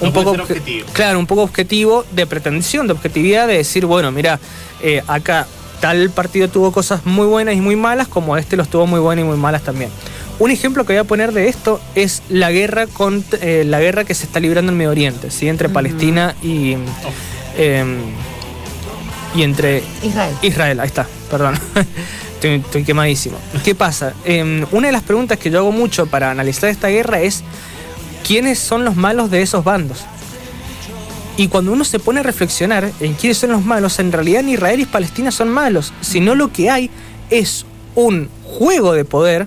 un 0.00 0.12
poco 0.12 0.30
objetivo. 0.30 0.86
claro 0.92 1.18
un 1.18 1.26
poco 1.26 1.42
objetivo 1.42 2.04
de 2.12 2.26
pretensión 2.26 2.86
de 2.86 2.92
objetividad 2.92 3.46
de 3.46 3.54
decir 3.56 3.86
bueno 3.86 4.12
mira 4.12 4.38
eh, 4.82 5.02
acá 5.06 5.46
tal 5.80 6.10
partido 6.10 6.48
tuvo 6.48 6.72
cosas 6.72 7.06
muy 7.06 7.26
buenas 7.26 7.54
y 7.54 7.60
muy 7.60 7.76
malas 7.76 8.08
como 8.08 8.36
este 8.36 8.56
los 8.56 8.68
tuvo 8.68 8.86
muy 8.86 9.00
buenas 9.00 9.24
y 9.24 9.28
muy 9.28 9.36
malas 9.36 9.62
también 9.62 9.90
un 10.38 10.50
ejemplo 10.50 10.84
que 10.84 10.92
voy 10.92 11.00
a 11.00 11.04
poner 11.04 11.32
de 11.32 11.48
esto 11.48 11.80
es 11.94 12.22
la 12.28 12.50
guerra 12.50 12.86
con 12.86 13.24
eh, 13.40 13.64
la 13.66 13.80
guerra 13.80 14.04
que 14.04 14.14
se 14.14 14.26
está 14.26 14.38
librando 14.38 14.70
en 14.72 14.78
Medio 14.78 14.90
Oriente 14.90 15.30
¿sí? 15.30 15.48
entre 15.48 15.68
Palestina 15.68 16.34
y 16.42 16.76
em, 17.56 17.98
y 19.36 19.42
entre 19.42 19.82
Israel 20.02 20.34
Israel 20.42 20.80
ahí 20.80 20.86
está 20.86 21.06
perdón 21.30 21.54
estoy, 22.42 22.84
quemadísimo 22.84 23.36
qué 23.64 23.74
pasa 23.74 24.14
em, 24.24 24.64
una 24.72 24.88
de 24.88 24.92
las 24.92 25.02
preguntas 25.02 25.38
que 25.38 25.50
yo 25.50 25.58
hago 25.58 25.72
mucho 25.72 26.06
para 26.06 26.30
analizar 26.30 26.70
esta 26.70 26.88
guerra 26.88 27.20
es 27.20 27.44
quiénes 28.26 28.58
son 28.58 28.84
los 28.84 28.96
malos 28.96 29.30
de 29.30 29.42
esos 29.42 29.62
bandos. 29.62 30.04
Y 31.36 31.48
cuando 31.48 31.72
uno 31.72 31.84
se 31.84 31.98
pone 31.98 32.20
a 32.20 32.22
reflexionar 32.22 32.90
en 32.98 33.14
quiénes 33.14 33.38
son 33.38 33.52
los 33.52 33.64
malos, 33.64 33.98
en 33.98 34.10
realidad 34.10 34.42
ni 34.42 34.54
Israel 34.54 34.78
ni 34.78 34.86
Palestina 34.86 35.30
son 35.30 35.50
malos, 35.50 35.92
sino 36.00 36.34
lo 36.34 36.50
que 36.50 36.70
hay 36.70 36.90
es 37.30 37.66
un 37.94 38.28
juego 38.42 38.94
de 38.94 39.04
poder 39.04 39.46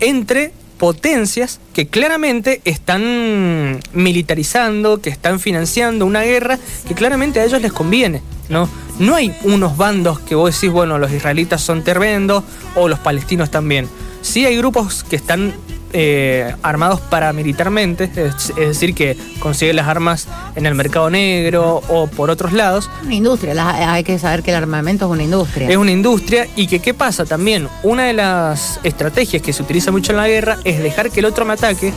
entre 0.00 0.52
potencias 0.78 1.60
que 1.74 1.88
claramente 1.88 2.62
están 2.64 3.80
militarizando, 3.92 5.00
que 5.00 5.10
están 5.10 5.38
financiando 5.38 6.06
una 6.06 6.22
guerra 6.22 6.58
que 6.86 6.94
claramente 6.94 7.40
a 7.40 7.44
ellos 7.44 7.60
les 7.60 7.72
conviene. 7.72 8.22
¿no? 8.48 8.68
No 8.98 9.14
hay 9.14 9.34
unos 9.44 9.76
bandos 9.76 10.20
que 10.20 10.34
vos 10.34 10.54
decís, 10.54 10.72
bueno, 10.72 10.98
los 10.98 11.12
israelitas 11.12 11.60
son 11.60 11.82
tremendos 11.82 12.44
o 12.74 12.88
los 12.88 12.98
palestinos 12.98 13.50
también. 13.50 13.88
Sí 14.22 14.44
hay 14.44 14.56
grupos 14.56 15.04
que 15.04 15.16
están 15.16 15.54
eh, 15.92 16.54
armados 16.62 17.00
paramilitarmente, 17.00 18.10
es, 18.14 18.54
decir, 18.54 18.94
que 18.94 19.16
consiguen 19.38 19.76
las 19.76 19.88
armas 19.88 20.28
en 20.54 20.66
el 20.66 20.74
mercado 20.74 21.08
negro 21.08 21.80
o 21.88 22.06
por 22.08 22.28
otros 22.28 22.52
lados. 22.52 22.90
Una 23.04 23.14
industria, 23.14 23.92
hay 23.92 24.04
que 24.04 24.18
saber 24.18 24.42
que 24.42 24.50
el 24.50 24.56
armamento 24.56 25.06
es 25.06 25.10
una 25.10 25.22
industria. 25.22 25.70
Es 25.70 25.76
una 25.76 25.92
industria 25.92 26.46
y 26.56 26.66
que 26.66 26.80
qué 26.80 26.92
pasa 26.92 27.24
también, 27.24 27.68
una 27.82 28.04
de 28.04 28.12
las 28.12 28.80
estrategias 28.82 29.42
que 29.42 29.52
se 29.52 29.62
utiliza 29.62 29.90
mucho 29.90 30.12
en 30.12 30.18
la 30.18 30.28
guerra 30.28 30.58
es 30.64 30.82
dejar 30.82 31.10
que 31.10 31.20
el 31.20 31.26
otro 31.26 31.46
me 31.46 31.54
ataque 31.54 31.92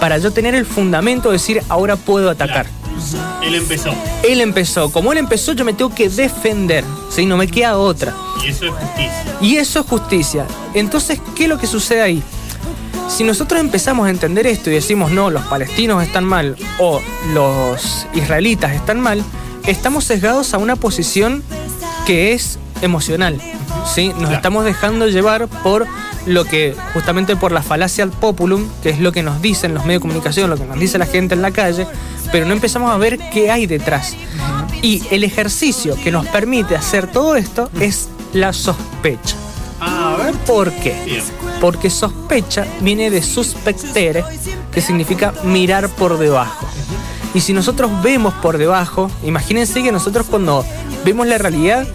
para 0.00 0.18
yo 0.18 0.32
tener 0.32 0.54
el 0.54 0.66
fundamento 0.66 1.28
de 1.28 1.34
decir 1.34 1.62
ahora 1.68 1.96
puedo 1.96 2.30
atacar. 2.30 2.66
Él 3.42 3.54
empezó. 3.54 3.94
Él 4.22 4.40
empezó. 4.40 4.90
Como 4.90 5.12
él 5.12 5.18
empezó, 5.18 5.52
yo 5.52 5.64
me 5.64 5.72
tengo 5.72 5.94
que 5.94 6.08
defender. 6.08 6.84
¿sí? 7.10 7.26
No 7.26 7.36
me 7.36 7.46
queda 7.46 7.78
otra. 7.78 8.14
Y 8.44 8.48
eso 8.48 8.66
es 8.66 8.72
justicia. 8.72 9.36
Y 9.40 9.56
eso 9.56 9.80
es 9.80 9.86
justicia. 9.86 10.46
Entonces, 10.74 11.20
¿qué 11.34 11.44
es 11.44 11.48
lo 11.48 11.58
que 11.58 11.66
sucede 11.66 12.02
ahí? 12.02 12.22
Si 13.08 13.24
nosotros 13.24 13.60
empezamos 13.60 14.06
a 14.06 14.10
entender 14.10 14.46
esto 14.46 14.70
y 14.70 14.74
decimos, 14.74 15.10
no, 15.10 15.30
los 15.30 15.44
palestinos 15.44 16.02
están 16.02 16.24
mal 16.24 16.56
o 16.78 17.00
los 17.32 18.06
israelitas 18.14 18.72
están 18.72 19.00
mal, 19.00 19.22
estamos 19.64 20.04
sesgados 20.04 20.54
a 20.54 20.58
una 20.58 20.76
posición 20.76 21.42
que 22.04 22.32
es 22.32 22.58
emocional. 22.82 23.40
¿sí? 23.94 24.12
Nos 24.18 24.32
estamos 24.32 24.64
dejando 24.64 25.08
llevar 25.08 25.48
por 25.48 25.86
lo 26.26 26.44
que, 26.44 26.76
justamente 26.92 27.36
por 27.36 27.52
la 27.52 27.62
falacia 27.62 28.04
al 28.04 28.10
populum, 28.10 28.68
que 28.82 28.90
es 28.90 29.00
lo 29.00 29.12
que 29.12 29.22
nos 29.22 29.40
dicen 29.40 29.74
los 29.74 29.84
medios 29.84 30.00
de 30.00 30.08
comunicación, 30.08 30.50
lo 30.50 30.56
que 30.56 30.64
nos 30.64 30.78
dice 30.78 30.98
la 30.98 31.06
gente 31.06 31.34
en 31.34 31.42
la 31.42 31.52
calle, 31.52 31.86
pero 32.32 32.46
no 32.46 32.52
empezamos 32.52 32.90
a 32.90 32.98
ver 32.98 33.18
qué 33.32 33.50
hay 33.50 33.66
detrás. 33.66 34.14
Y 34.82 35.02
el 35.10 35.24
ejercicio 35.24 35.96
que 36.02 36.12
nos 36.12 36.26
permite 36.26 36.76
hacer 36.76 37.06
todo 37.06 37.36
esto 37.36 37.70
es 37.80 38.08
la 38.32 38.52
sospecha. 38.52 39.36
A 39.80 40.16
ver. 40.18 40.34
¿Por 40.34 40.72
qué? 40.72 41.22
Porque 41.60 41.90
sospecha 41.90 42.66
viene 42.80 43.10
de 43.10 43.22
suspectere, 43.22 44.24
que 44.72 44.80
significa 44.80 45.32
mirar 45.44 45.88
por 45.88 46.18
debajo. 46.18 46.66
Y 47.34 47.40
si 47.40 47.52
nosotros 47.52 47.90
vemos 48.02 48.34
por 48.34 48.58
debajo, 48.58 49.10
imagínense 49.22 49.82
que 49.82 49.92
nosotros 49.92 50.26
cuando 50.28 50.64
vemos 51.04 51.26
la 51.26 51.38
realidad, 51.38 51.86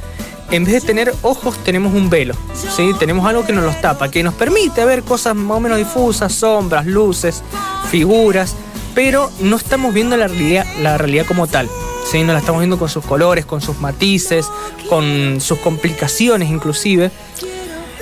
en 0.51 0.65
vez 0.65 0.74
de 0.74 0.81
tener 0.81 1.13
ojos, 1.22 1.58
tenemos 1.63 1.93
un 1.93 2.10
velo. 2.10 2.36
¿sí? 2.53 2.91
Tenemos 3.00 3.25
algo 3.25 3.46
que 3.46 3.53
nos 3.53 3.63
los 3.63 3.79
tapa, 3.81 4.12
que 4.12 4.22
nos 4.22 4.34
permite 4.34 4.84
ver 4.86 5.03
cosas 5.03 5.36
más 5.36 5.58
o 5.58 5.60
menos 5.60 5.77
difusas, 5.77 6.34
sombras, 6.34 6.86
luces, 6.86 7.41
figuras, 7.89 8.55
pero 8.93 9.31
no 9.39 9.55
estamos 9.55 9.93
viendo 9.93 10.17
la 10.17 10.27
realidad, 10.27 11.25
como 11.25 11.48
tal. 11.48 11.70
¿sí? 12.10 12.24
No 12.24 12.34
la 12.34 12.39
estamos 12.39 12.60
viendo 12.60 12.77
con 12.77 12.89
sus 12.89 13.05
colores, 13.05 13.46
con 13.46 13.62
sus 13.62 13.79
matices, 13.79 14.48
con 14.89 15.39
sus 15.39 15.58
complicaciones 15.60 16.50
inclusive. 16.50 17.12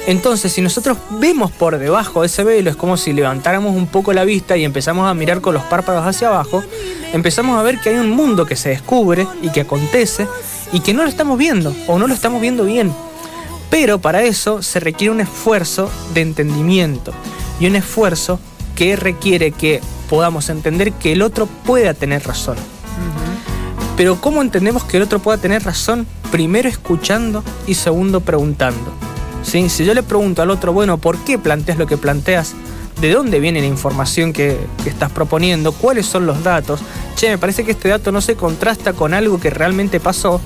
Entonces, 0.08 0.52
si 0.52 0.62
nosotros 0.62 0.98
vemos 1.20 1.52
por 1.52 1.78
debajo 1.78 2.22
de 2.22 2.28
ese 2.28 2.44
velo, 2.44 2.72
es 2.72 2.76
como 2.76 2.98
si 2.98 3.14
levantáramos 3.14 3.76
un 3.76 3.86
poco 3.86 4.12
la 4.12 4.24
vista 4.24 4.58
y 4.58 4.66
empezamos 4.66 5.08
a 5.08 5.14
mirar 5.14 5.40
con 5.40 5.54
los 5.54 5.62
párpados 5.64 6.04
hacia 6.04 6.30
abajo, 6.30 6.64
empezamos 7.14 7.60
a 7.60 7.62
ver 7.62 7.80
que 7.80 7.90
hay 7.90 7.98
un 7.98 8.10
mundo 8.10 8.48
que 8.48 8.56
se 8.56 8.70
descubre 8.70 9.28
y 9.44 9.50
que 9.50 9.62
acontece 9.62 10.26
y 10.72 10.82
que 10.82 10.94
no 10.94 11.04
lo 11.04 11.10
estamos 11.10 11.38
viendo 11.38 11.76
o 11.88 12.00
no 12.00 12.08
lo 12.08 12.14
estamos 12.14 12.42
viendo 12.42 12.66
bien. 12.66 12.94
Pero 13.70 14.00
para 14.00 14.24
eso 14.24 14.62
se 14.62 14.80
requiere 14.80 15.12
un 15.12 15.22
esfuerzo 15.22 15.90
de 16.14 16.22
entendimiento 16.22 17.14
y 17.60 17.68
un 17.68 17.76
esfuerzo 17.76 18.40
que 18.76 18.96
requiere 18.96 19.52
que 19.52 19.82
podamos 20.10 20.50
entender 20.50 20.94
que 20.94 21.12
el 21.12 21.22
otro 21.22 21.48
pueda 21.66 21.94
tener 21.94 22.26
razón. 22.26 22.58
Pero 23.96 24.22
¿cómo 24.22 24.42
entendemos 24.42 24.84
que 24.86 24.98
el 24.98 25.04
otro 25.04 25.20
pueda 25.20 25.38
tener 25.38 25.64
razón? 25.64 26.08
Primero 26.32 26.70
escuchando 26.70 27.44
y 27.68 27.76
segundo 27.76 28.22
preguntando. 28.22 28.94
Si 29.44 29.84
yo 29.84 29.94
le 29.94 30.04
pregunto 30.04 30.42
al 30.42 30.52
otro, 30.52 30.74
bueno, 30.74 30.98
¿por 30.98 31.18
qué 31.20 31.38
planteas 31.38 31.78
lo 31.78 31.88
que 31.88 31.98
planteas? 31.98 32.54
¿De 33.02 33.12
dónde 33.12 33.40
viene 33.40 33.62
la 33.62 33.68
información 33.68 34.32
que, 34.32 34.58
estás 34.86 35.12
proponiendo? 35.12 35.72
¿Cuáles 35.72 36.06
son 36.06 36.26
los 36.26 36.44
datos? 36.44 36.82
Che, 37.16 37.30
me 37.30 37.38
parece 37.38 37.64
que 37.64 37.72
este 37.72 37.90
dato 37.90 38.12
no 38.12 38.22
se 38.22 38.36
contrasta 38.36 38.94
con 38.94 39.14
algo 39.14 39.40
que 39.40 39.50
realmente 39.50 40.00
pasó. 40.00 40.40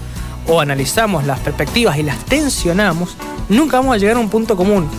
O 0.48 0.60
analizamos 0.60 1.26
las 1.26 1.40
perspectivas 1.40 1.98
y 1.98 2.04
las 2.04 2.18
tensionamos, 2.26 3.16
nunca 3.50 3.78
vamos 3.78 3.96
a 3.96 3.98
llegar 3.98 4.18
a 4.18 4.20
un 4.20 4.30
punto 4.30 4.56
común. 4.56 4.90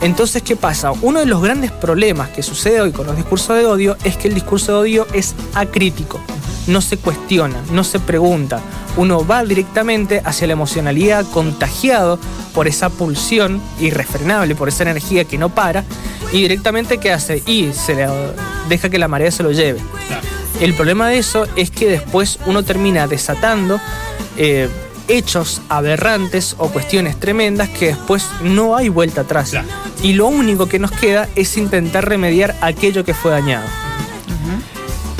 Entonces, 0.00 0.42
¿qué 0.42 0.56
pasa? 0.56 0.92
Uno 0.92 1.20
de 1.20 1.26
los 1.26 1.42
grandes 1.42 1.72
problemas 1.72 2.28
que 2.28 2.42
sucede 2.42 2.80
hoy 2.80 2.92
con 2.92 3.06
los 3.06 3.16
discursos 3.16 3.56
de 3.56 3.66
odio 3.66 3.96
es 4.04 4.16
que 4.16 4.28
el 4.28 4.34
discurso 4.34 4.72
de 4.72 4.78
odio 4.78 5.06
es 5.12 5.34
acrítico 5.54 6.20
no 6.66 6.80
se 6.80 6.96
cuestiona, 6.96 7.62
no 7.72 7.84
se 7.84 8.00
pregunta. 8.00 8.60
Uno 8.96 9.26
va 9.26 9.44
directamente 9.44 10.22
hacia 10.24 10.46
la 10.46 10.54
emocionalidad 10.54 11.24
contagiado 11.32 12.18
por 12.54 12.66
esa 12.66 12.88
pulsión 12.90 13.60
irrefrenable, 13.80 14.54
por 14.54 14.68
esa 14.68 14.82
energía 14.82 15.24
que 15.24 15.38
no 15.38 15.50
para, 15.50 15.84
y 16.32 16.42
directamente 16.42 16.98
¿qué 16.98 17.12
hace? 17.12 17.42
Y 17.46 17.72
se 17.72 18.08
deja 18.68 18.88
que 18.88 18.98
la 18.98 19.08
marea 19.08 19.30
se 19.30 19.42
lo 19.42 19.52
lleve. 19.52 19.80
El 20.60 20.74
problema 20.74 21.08
de 21.08 21.18
eso 21.18 21.46
es 21.56 21.70
que 21.70 21.88
después 21.88 22.38
uno 22.46 22.62
termina 22.62 23.06
desatando 23.06 23.78
eh, 24.36 24.68
hechos 25.08 25.62
aberrantes 25.68 26.56
o 26.58 26.68
cuestiones 26.68 27.18
tremendas 27.18 27.68
que 27.68 27.86
después 27.86 28.26
no 28.42 28.76
hay 28.76 28.88
vuelta 28.88 29.22
atrás. 29.22 29.52
Y 30.02 30.14
lo 30.14 30.26
único 30.26 30.66
que 30.66 30.78
nos 30.78 30.90
queda 30.92 31.28
es 31.36 31.56
intentar 31.56 32.08
remediar 32.08 32.56
aquello 32.60 33.04
que 33.04 33.14
fue 33.14 33.30
dañado. 33.30 33.66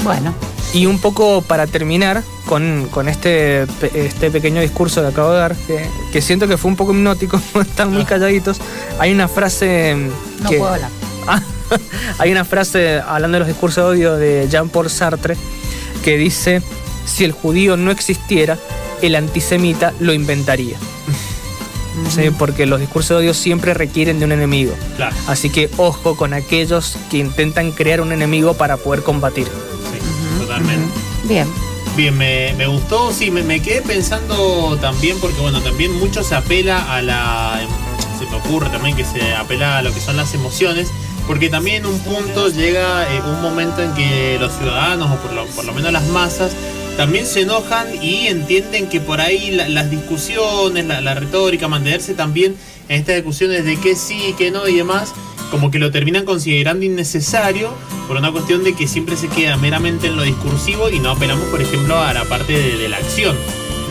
Bueno, 0.02 0.34
y 0.72 0.86
un 0.86 1.00
poco 1.00 1.42
para 1.42 1.66
terminar 1.66 2.22
con, 2.44 3.08
este, 3.08 3.66
este 3.94 4.30
pequeño 4.30 4.60
discurso 4.60 5.02
que 5.02 5.08
acabo 5.08 5.32
de 5.32 5.38
dar, 5.38 5.56
que, 6.12 6.22
siento 6.22 6.46
que 6.46 6.56
fue 6.56 6.70
un 6.70 6.76
poco 6.76 6.92
hipnótico, 6.92 7.40
están 7.60 7.92
muy 7.92 8.04
calladitos, 8.04 8.58
hay 8.98 9.12
una 9.12 9.28
frase... 9.28 9.96
No 10.40 10.48
puedo 10.50 10.68
hablar. 10.68 10.90
hay 12.18 12.30
una 12.30 12.44
frase, 12.44 13.00
hablando 13.00 13.36
de 13.36 13.38
los 13.40 13.48
discursos 13.48 13.84
de 13.84 13.90
odio, 13.90 14.16
de 14.16 14.48
Jean-Paul 14.48 14.88
Sartre, 14.88 15.36
que 16.04 16.16
dice, 16.16 16.62
si 17.04 17.24
el 17.24 17.32
judío 17.32 17.76
no 17.76 17.90
existiera, 17.90 18.58
el 19.02 19.14
antisemita 19.14 19.94
lo 20.00 20.12
inventaría. 20.12 20.76
porque 22.38 22.66
los 22.66 22.80
discursos 22.80 23.10
de 23.10 23.24
odio 23.24 23.34
siempre 23.34 23.74
requieren 23.74 24.18
de 24.18 24.26
un 24.26 24.32
enemigo. 24.32 24.74
Así 25.26 25.50
que 25.50 25.70
ojo 25.76 26.16
con 26.16 26.34
aquellos 26.34 26.98
que 27.10 27.18
intentan 27.18 27.72
crear 27.72 28.00
un 28.00 28.12
enemigo 28.12 28.54
para 28.54 28.76
poder 28.76 29.02
combatir. 29.02 29.46
Sí, 29.46 30.40
totalmente. 30.40 30.92
Bien. 31.24 31.46
Bien, 31.96 32.14
me, 32.14 32.66
gustó, 32.66 33.10
sí, 33.10 33.30
me, 33.30 33.42
me, 33.42 33.62
quedé 33.62 33.80
pensando 33.80 34.76
también, 34.82 35.18
porque 35.18 35.40
bueno, 35.40 35.62
también 35.62 35.98
mucho 35.98 36.22
se 36.22 36.34
apela 36.34 36.94
a 36.94 37.00
la. 37.00 37.58
Se 38.18 38.26
me 38.26 38.36
ocurre 38.36 38.68
también 38.68 38.94
que 38.94 39.04
se 39.04 39.32
apela 39.32 39.78
a 39.78 39.82
lo 39.82 39.94
que 39.94 40.00
son 40.00 40.18
las 40.18 40.34
emociones, 40.34 40.90
porque 41.26 41.48
también 41.48 41.84
en 41.84 41.86
un 41.86 41.98
punto 42.00 42.48
llega 42.48 43.10
eh, 43.10 43.22
un 43.22 43.40
momento 43.40 43.82
en 43.82 43.94
que 43.94 44.36
los 44.38 44.52
ciudadanos, 44.52 45.10
o 45.10 45.16
por 45.16 45.32
lo, 45.32 45.46
por 45.46 45.64
lo 45.64 45.72
menos 45.72 45.90
las 45.90 46.06
masas, 46.08 46.52
también 46.96 47.26
se 47.26 47.42
enojan 47.42 47.86
y 48.02 48.28
entienden 48.28 48.88
que 48.88 49.00
por 49.00 49.20
ahí 49.20 49.50
las 49.50 49.90
discusiones, 49.90 50.86
la, 50.86 51.14
retórica, 51.14 51.68
mantenerse 51.68 52.14
también 52.14 52.56
en 52.88 53.00
estas 53.00 53.16
discusiones 53.16 53.64
de 53.64 53.76
qué 53.76 53.94
sí, 53.94 54.34
qué 54.38 54.50
no 54.50 54.66
y 54.66 54.76
demás, 54.76 55.12
como 55.50 55.70
que 55.70 55.78
lo 55.78 55.90
terminan 55.90 56.24
considerando 56.24 56.84
innecesario 56.84 57.70
por 58.08 58.16
una 58.16 58.32
cuestión 58.32 58.64
de 58.64 58.74
que 58.74 58.88
siempre 58.88 59.16
se 59.16 59.28
queda 59.28 59.56
meramente 59.56 60.06
en 60.06 60.16
lo 60.16 60.22
discursivo 60.22 60.88
y 60.88 60.98
no 60.98 61.10
apelamos, 61.10 61.44
por 61.48 61.60
ejemplo, 61.60 61.98
a 61.98 62.14
la 62.14 62.24
parte 62.24 62.52
de, 62.54 62.88
la 62.88 62.96
acción. 62.96 63.36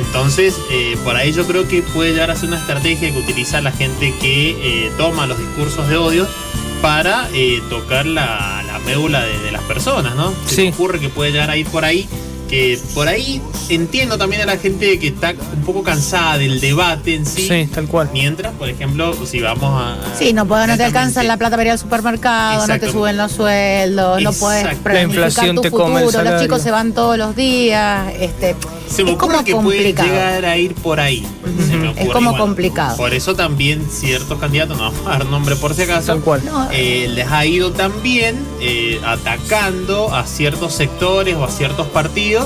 Entonces, 0.08 0.58
eh, 0.72 0.98
por 1.04 1.16
ahí 1.16 1.32
yo 1.32 1.46
creo 1.46 1.68
que 1.68 1.82
puede 1.82 2.12
llegar 2.12 2.32
a 2.32 2.36
ser 2.36 2.50
una 2.50 2.60
estrategia 2.60 3.14
que 3.14 3.20
utiliza 3.20 3.62
la 3.62 3.72
gente 3.72 4.14
que 4.20 4.52
eh, 4.60 4.92
toma 4.98 5.28
los 5.28 5.38
discursos 5.38 5.88
de 5.88 5.98
odio 5.98 6.28
para 6.82 7.30
eh, 7.34 7.62
tocar 7.70 8.06
la, 8.06 8.64
médula 8.86 9.26
de, 9.26 9.52
las 9.52 9.64
personas, 9.64 10.16
¿no? 10.16 10.32
Se 10.46 10.70
ocurre 10.70 11.00
que 11.00 11.10
puede 11.10 11.32
llegar 11.32 11.50
a 11.50 11.58
ir 11.58 11.66
por 11.66 11.84
ahí 11.84 12.08
que 12.50 12.80
por 12.94 13.08
ahí 13.08 13.42
entiendo 13.70 14.18
también 14.18 14.42
a 14.42 14.46
la 14.46 14.58
gente 14.58 15.00
que 15.00 15.08
está 15.08 15.34
un 15.56 15.64
poco 15.64 15.84
cansada 15.84 16.38
del 16.38 16.60
debate 16.60 17.16
en 17.16 17.26
sí. 17.26 17.48
Sí, 17.48 17.70
tal 17.74 17.88
cual. 17.88 18.10
Mientras, 18.14 18.54
por 18.54 18.70
ejemplo, 18.70 19.16
si 19.26 19.42
vamos 19.42 19.82
a. 19.82 19.98
Sí, 20.18 20.34
no, 20.34 20.46
puedo, 20.48 20.68
no 20.68 20.78
te 20.78 20.84
alcanzan 20.84 21.28
la 21.28 21.38
plata 21.38 21.56
para 21.56 21.66
ir 21.66 21.72
al 21.72 21.80
supermercado, 21.80 22.68
no 22.68 22.80
te 22.80 22.92
suben 22.92 23.18
los 23.18 23.32
sueldos, 23.32 24.22
no 24.22 24.34
puedes 24.34 24.64
la 24.84 25.02
inflación 25.02 25.56
tu 25.56 25.62
te 25.62 25.70
futuro, 25.70 26.24
los 26.24 26.42
chicos 26.42 26.62
se 26.62 26.72
van 26.72 26.94
todos 26.94 27.18
los 27.18 27.36
días. 27.36 28.14
Este, 28.20 28.56
se 28.88 29.04
me 29.04 29.12
es 29.12 29.18
como 29.18 29.44
que 29.44 29.56
puede 29.56 29.94
llegar 29.94 30.46
a 30.46 30.58
ir 30.58 30.74
por 30.76 31.00
ahí. 31.00 31.26
es 31.98 32.10
como 32.10 32.38
complicado. 32.38 32.98
Por 32.98 33.14
eso 33.14 33.36
también 33.36 33.88
ciertos 33.90 34.40
candidatos, 34.40 34.78
no 34.78 34.92
vamos 34.92 35.08
a 35.08 35.10
dar 35.12 35.26
nombre 35.26 35.56
por 35.56 35.74
si 35.74 35.84
acaso. 35.84 36.22
Eh, 36.72 37.10
les 37.14 37.28
ha 37.32 37.46
ido 37.46 37.72
también 37.72 38.38
eh, 38.62 39.00
atacando 39.06 40.14
a 40.14 40.26
ciertos 40.26 40.74
sectores 40.74 41.36
o 41.36 41.44
a 41.44 41.50
ciertos 41.50 41.88
partidos 41.88 42.46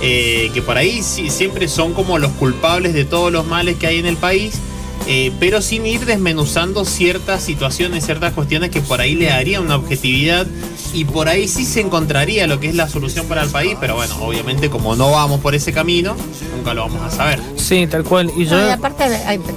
eh, 0.00 0.50
que 0.54 0.62
por 0.62 0.76
ahí 0.76 1.02
siempre 1.02 1.66
son 1.66 1.92
como 1.92 2.18
los 2.18 2.30
culpables 2.32 2.94
de 2.94 3.04
todos 3.04 3.32
los 3.32 3.46
males 3.46 3.76
que 3.78 3.88
hay 3.88 3.98
en 3.98 4.06
el 4.06 4.16
país, 4.16 4.60
eh, 5.10 5.32
pero 5.40 5.62
sin 5.62 5.86
ir 5.86 6.04
desmenuzando 6.04 6.84
ciertas 6.84 7.42
situaciones, 7.42 8.04
ciertas 8.04 8.34
cuestiones 8.34 8.68
que 8.68 8.82
por 8.82 9.00
ahí 9.00 9.14
le 9.14 9.24
daría 9.24 9.58
una 9.58 9.76
objetividad 9.76 10.46
y 10.92 11.06
por 11.06 11.30
ahí 11.30 11.48
sí 11.48 11.64
se 11.64 11.80
encontraría 11.80 12.46
lo 12.46 12.60
que 12.60 12.68
es 12.68 12.74
la 12.74 12.90
solución 12.90 13.24
para 13.26 13.42
el 13.42 13.48
país, 13.48 13.74
pero 13.80 13.94
bueno, 13.94 14.14
obviamente 14.20 14.68
como 14.68 14.96
no 14.96 15.10
vamos 15.10 15.40
por 15.40 15.54
ese 15.54 15.72
camino, 15.72 16.14
nunca 16.54 16.74
lo 16.74 16.82
vamos 16.82 17.02
a 17.02 17.10
saber. 17.10 17.40
Sí, 17.56 17.86
tal 17.86 18.04
cual. 18.04 18.30
Y 18.36 18.44
yo... 18.44 18.70
aparte 18.70 19.04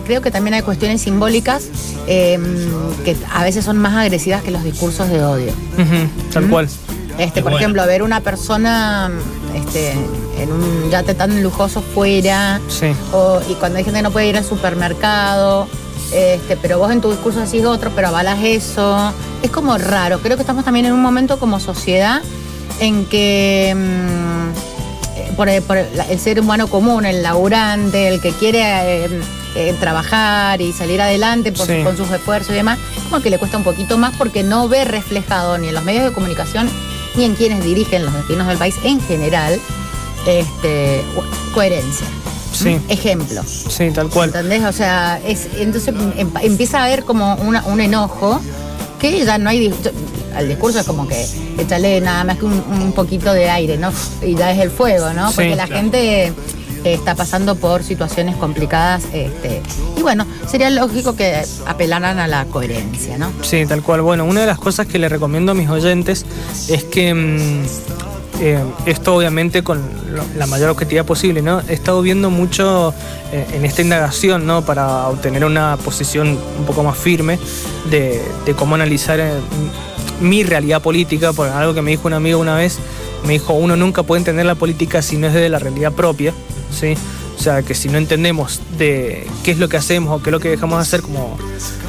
creo 0.06 0.22
que 0.22 0.32
también 0.32 0.54
hay 0.54 0.62
cuestiones 0.62 1.02
simbólicas 1.02 1.66
em, 2.08 2.42
que 3.04 3.18
a 3.30 3.44
veces 3.44 3.66
son 3.66 3.78
más 3.78 3.94
agresivas 3.96 4.44
que 4.44 4.52
los 4.52 4.64
discursos 4.64 5.10
de 5.10 5.22
odio. 5.22 5.52
tal 6.32 6.48
cual. 6.48 6.70
Este, 7.18 7.42
por 7.42 7.54
ejemplo, 7.54 7.86
ver 7.86 8.04
una 8.04 8.22
persona 8.22 9.12
este, 9.56 9.92
en 10.38 10.52
un 10.52 10.90
yate 10.90 11.14
tan 11.14 11.44
lujoso 11.44 11.82
fuera, 11.82 12.60
y 13.50 13.54
cuando 13.56 13.78
hay 13.78 13.84
gente 13.84 14.00
que 14.00 14.04
no 14.04 14.12
puede 14.12 14.28
ir 14.28 14.38
al 14.38 14.46
supermercado, 14.46 15.68
este, 16.12 16.58
pero 16.58 16.78
vos 16.80 16.92
en 16.92 17.02
tu 17.02 17.12
discurso 17.12 17.40
decís 17.40 17.64
otro, 17.66 17.92
pero 17.96 18.10
avalas 18.10 18.40
eso. 18.44 19.14
Es 19.42 19.50
como 19.50 19.78
raro. 19.78 20.20
Creo 20.20 20.36
que 20.36 20.42
estamos 20.42 20.66
también 20.66 20.86
en 20.86 20.94
un 20.94 21.02
momento 21.02 21.40
como 21.40 21.60
sociedad 21.60 22.22
en 22.80 23.06
que 23.06 23.74
mm, 23.76 25.36
por, 25.36 25.50
el 25.50 26.20
ser 26.20 26.40
humano 26.40 26.68
común, 26.68 27.06
el 27.06 27.24
laburante, 27.24 28.08
el 28.08 28.22
que 28.22 28.32
quiere 28.32 29.06
eh, 29.06 29.10
eh, 29.56 29.76
trabajar 29.80 30.62
y 30.62 30.74
salir 30.74 31.02
adelante 31.02 31.54
con 31.54 31.98
sus 31.98 32.12
esfuerzos 32.12 32.52
y 32.52 32.56
demás, 32.56 32.78
como 33.10 33.22
que 33.22 33.30
le 33.30 33.38
cuesta 33.38 33.58
un 33.58 33.64
poquito 33.64 33.98
más 33.98 34.14
porque 34.18 34.44
no 34.44 34.68
ve 34.68 34.84
reflejado 34.84 35.58
ni 35.58 35.70
en 35.70 35.74
los 35.74 35.84
medios 35.84 36.04
de 36.04 36.12
comunicación 36.12 36.70
ni 37.16 37.26
en 37.26 37.36
quienes 37.36 37.64
dirigen 37.64 38.06
los 38.06 38.14
destinos 38.14 38.48
del 38.48 38.58
país 38.58 38.76
en 38.84 39.02
general, 39.02 39.60
este, 40.26 41.02
coherencia. 41.54 42.08
Sí. 42.54 42.80
Ejemplo. 42.90 43.42
Sí, 43.46 43.92
tal 43.92 44.10
cual. 44.10 44.30
¿Entendés? 44.30 44.64
O 44.64 44.74
sea, 44.74 45.20
es, 45.26 45.48
entonces 45.58 45.94
em, 46.18 46.30
empieza 46.42 46.80
a 46.80 46.86
haber 46.86 47.04
como 47.04 47.36
un 47.36 47.80
enojo 47.80 48.40
que 49.00 49.26
ya 49.26 49.38
no 49.38 49.50
hay. 49.50 49.74
El 50.38 50.48
discurso 50.48 50.80
es 50.80 50.86
como 50.86 51.08
que 51.08 51.26
échale 51.58 52.00
nada 52.00 52.24
más 52.24 52.38
que 52.38 52.46
un, 52.46 52.94
poquito 52.94 53.34
de 53.34 53.50
aire, 53.50 53.78
¿no? 53.78 53.92
Y 54.22 54.36
ya 54.36 54.52
es 54.52 54.60
el 54.60 54.70
fuego, 54.70 55.12
¿no? 55.14 55.32
Porque 55.32 55.56
la 55.56 55.68
gente 55.68 56.32
está 56.84 57.16
pasando 57.16 57.56
por 57.56 57.84
situaciones 57.84 58.36
complicadas. 58.36 59.04
Este, 59.14 59.62
y 59.98 60.02
bueno, 60.02 60.26
sería 60.48 60.70
lógico 60.70 61.16
que 61.16 61.42
apelaran 61.66 62.20
a 62.20 62.28
la 62.28 62.46
coherencia, 62.46 63.18
¿no? 63.18 63.32
Sí, 63.42 63.66
tal 63.66 63.82
cual. 63.82 64.02
Bueno, 64.02 64.26
una 64.26 64.42
de 64.42 64.48
las 64.48 64.60
cosas 64.60 64.88
que 64.88 65.00
le 65.00 65.10
recomiendo 65.10 65.52
a 65.52 65.56
mis 65.56 65.70
oyentes 65.70 66.26
es 66.70 66.84
que 66.84 67.14
mm, 67.14 67.64
eh, 68.42 68.60
esto 68.88 69.16
obviamente 69.16 69.64
con 69.64 69.80
la 70.36 70.48
mayor 70.48 70.72
objetividad 70.72 71.06
posible, 71.06 71.44
¿no? 71.44 71.62
He 71.70 71.74
estado 71.74 72.02
viendo 72.02 72.32
mucho 72.32 72.92
eh, 73.32 73.46
en 73.54 73.66
esta 73.66 73.84
indagación, 73.84 74.48
¿no? 74.48 74.66
Para 74.66 75.08
obtener 75.10 75.46
una 75.46 75.78
posición 75.78 76.40
un 76.58 76.66
poco 76.66 76.84
más 76.84 76.98
firme 76.98 77.38
de, 77.92 78.20
cómo 78.58 78.74
analizar 78.74 79.20
eh, 79.20 79.34
mi 80.22 80.44
realidad 80.44 80.82
política, 80.82 81.34
por 81.34 81.50
algo 81.50 81.76
que 81.76 81.84
me 81.84 81.92
dijo 81.92 82.08
un 82.08 82.14
amigo 82.14 82.40
una 82.40 82.56
vez, 82.56 82.80
me 83.26 83.34
dijo, 83.34 83.54
uno 83.54 83.76
nunca 83.76 84.02
puede 84.02 84.22
entender 84.22 84.48
la 84.48 84.56
política 84.56 85.04
si 85.04 85.18
no 85.18 85.28
es 85.28 85.34
de 85.34 85.48
la 85.48 85.60
realidad 85.60 85.92
propia. 85.92 86.34
¿Sí? 86.72 86.96
O 87.38 87.42
sea, 87.42 87.64
que 87.64 87.74
si 87.74 87.90
no 87.90 87.98
entendemos 87.98 88.62
de 88.78 89.28
qué 89.44 89.52
es 89.52 89.58
lo 89.58 89.68
que 89.68 89.78
hacemos 89.78 90.20
o 90.20 90.22
qué 90.22 90.30
es 90.30 90.32
lo 90.32 90.40
que 90.40 90.50
dejamos 90.50 90.78
de 90.78 90.82
hacer 90.84 91.02
como, 91.02 91.38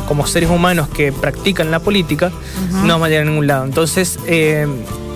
como 0.08 0.26
seres 0.26 0.50
humanos 0.50 0.88
que 0.88 1.12
practican 1.12 1.70
la 1.70 1.80
política, 1.80 2.32
no 2.70 2.88
vamos 2.88 3.06
a 3.06 3.08
llegar 3.08 3.26
a 3.26 3.30
ningún 3.30 3.46
lado. 3.46 3.64
Entonces, 3.64 4.18
eh, 4.26 4.66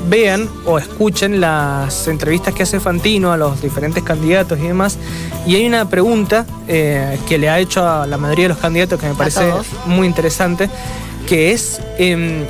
vean 0.08 0.48
o 0.64 0.78
escuchen 0.78 1.40
las 1.40 2.06
entrevistas 2.08 2.54
que 2.54 2.62
hace 2.62 2.80
Fantino 2.80 3.32
a 3.32 3.36
los 3.36 3.60
diferentes 3.62 4.02
candidatos 4.02 4.58
y 4.58 4.62
demás. 4.62 4.98
Y 5.46 5.56
hay 5.56 5.66
una 5.66 5.88
pregunta 5.88 6.46
eh, 6.68 7.18
que 7.28 7.38
le 7.38 7.48
ha 7.48 7.58
hecho 7.58 7.86
a 7.88 8.06
la 8.06 8.16
mayoría 8.16 8.44
de 8.44 8.48
los 8.50 8.58
candidatos 8.58 9.00
que 9.00 9.08
me 9.08 9.14
parece 9.14 9.50
muy 9.86 10.06
interesante, 10.06 10.70
que 11.26 11.52
es 11.52 11.80
em, 11.98 12.44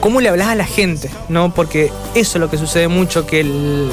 cómo 0.00 0.20
le 0.20 0.28
hablas 0.28 0.48
a 0.48 0.54
la 0.54 0.66
gente, 0.66 1.10
¿no? 1.28 1.52
Porque 1.54 1.92
eso 2.14 2.38
es 2.38 2.40
lo 2.40 2.50
que 2.50 2.58
sucede 2.58 2.88
mucho, 2.88 3.26
que 3.26 3.40
el 3.40 3.90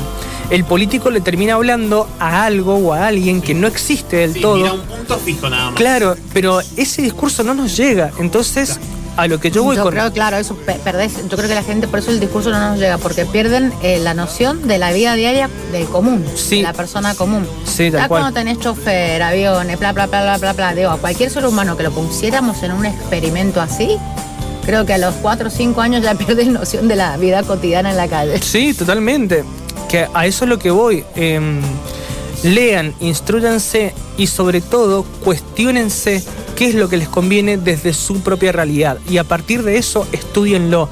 el 0.51 0.65
político 0.65 1.09
le 1.09 1.21
termina 1.21 1.53
hablando 1.53 2.07
a 2.19 2.43
algo 2.43 2.75
o 2.75 2.93
a 2.93 3.07
alguien 3.07 3.41
que 3.41 3.53
no 3.53 3.67
existe 3.67 4.17
del 4.17 4.39
todo. 4.39 4.57
Mira 4.57 4.73
un 4.73 4.81
punto 4.81 5.17
fijo 5.17 5.49
nada 5.49 5.71
más. 5.71 5.75
Claro, 5.75 6.15
pero 6.33 6.59
ese 6.75 7.01
discurso 7.01 7.43
no 7.43 7.53
nos 7.53 7.75
llega. 7.77 8.11
Entonces, 8.19 8.77
a 9.15 9.27
lo 9.27 9.39
que 9.39 9.49
yo 9.49 9.63
voy 9.63 9.77
yo 9.77 9.83
con. 9.83 9.93
Creo, 9.93 10.11
claro, 10.11 10.35
eso 10.35 10.57
perdés. 10.83 11.13
Yo 11.29 11.37
creo 11.37 11.47
que 11.47 11.55
la 11.55 11.63
gente, 11.63 11.87
por 11.87 11.99
eso 11.99 12.11
el 12.11 12.19
discurso 12.19 12.51
no 12.51 12.59
nos 12.59 12.79
llega, 12.79 12.97
porque 12.97 13.25
pierden 13.25 13.71
eh, 13.81 13.99
la 13.99 14.13
noción 14.13 14.67
de 14.67 14.77
la 14.77 14.91
vida 14.91 15.15
diaria 15.15 15.49
del 15.71 15.85
común, 15.85 16.25
de 16.49 16.61
la 16.61 16.73
persona 16.73 17.15
común. 17.15 17.47
Sí, 17.63 17.89
tal 17.89 18.01
ya 18.01 18.07
cuando 18.09 18.33
tenés 18.33 18.59
chofer, 18.59 19.23
aviones, 19.23 19.79
bla, 19.79 19.93
bla, 19.93 20.07
bla, 20.07 20.21
bla, 20.21 20.37
bla, 20.37 20.53
bla, 20.53 20.75
digo, 20.75 20.89
a 20.89 20.97
cualquier 20.97 21.29
ser 21.29 21.45
humano 21.45 21.77
que 21.77 21.83
lo 21.83 21.91
pusiéramos 21.91 22.61
en 22.63 22.73
un 22.73 22.85
experimento 22.85 23.61
así, 23.61 23.97
creo 24.65 24.85
que 24.85 24.95
a 24.95 24.97
los 24.97 25.15
4 25.15 25.47
o 25.47 25.49
5 25.49 25.79
años 25.79 26.03
ya 26.03 26.13
pierde 26.15 26.43
noción 26.45 26.89
de 26.89 26.97
la 26.97 27.15
vida 27.15 27.41
cotidiana 27.43 27.91
en 27.91 27.97
la 27.97 28.09
calle. 28.09 28.41
Sí, 28.41 28.73
totalmente 28.73 29.45
que 29.91 30.07
a 30.13 30.25
eso 30.25 30.45
es 30.45 30.49
lo 30.49 30.57
que 30.57 30.71
voy. 30.71 31.03
Em, 31.15 31.59
lean, 32.43 32.95
instruyanse 33.01 33.93
y 34.17 34.27
sobre 34.27 34.61
todo 34.61 35.03
cuestionense 35.23 36.23
qué 36.55 36.69
es 36.69 36.75
lo 36.75 36.89
que 36.89 36.97
les 36.97 37.09
conviene 37.09 37.57
desde 37.57 37.93
su 37.93 38.21
propia 38.21 38.51
realidad 38.51 38.97
y 39.09 39.17
a 39.17 39.25
partir 39.25 39.63
de 39.63 39.77
eso 39.77 40.07
estudienlo. 40.13 40.89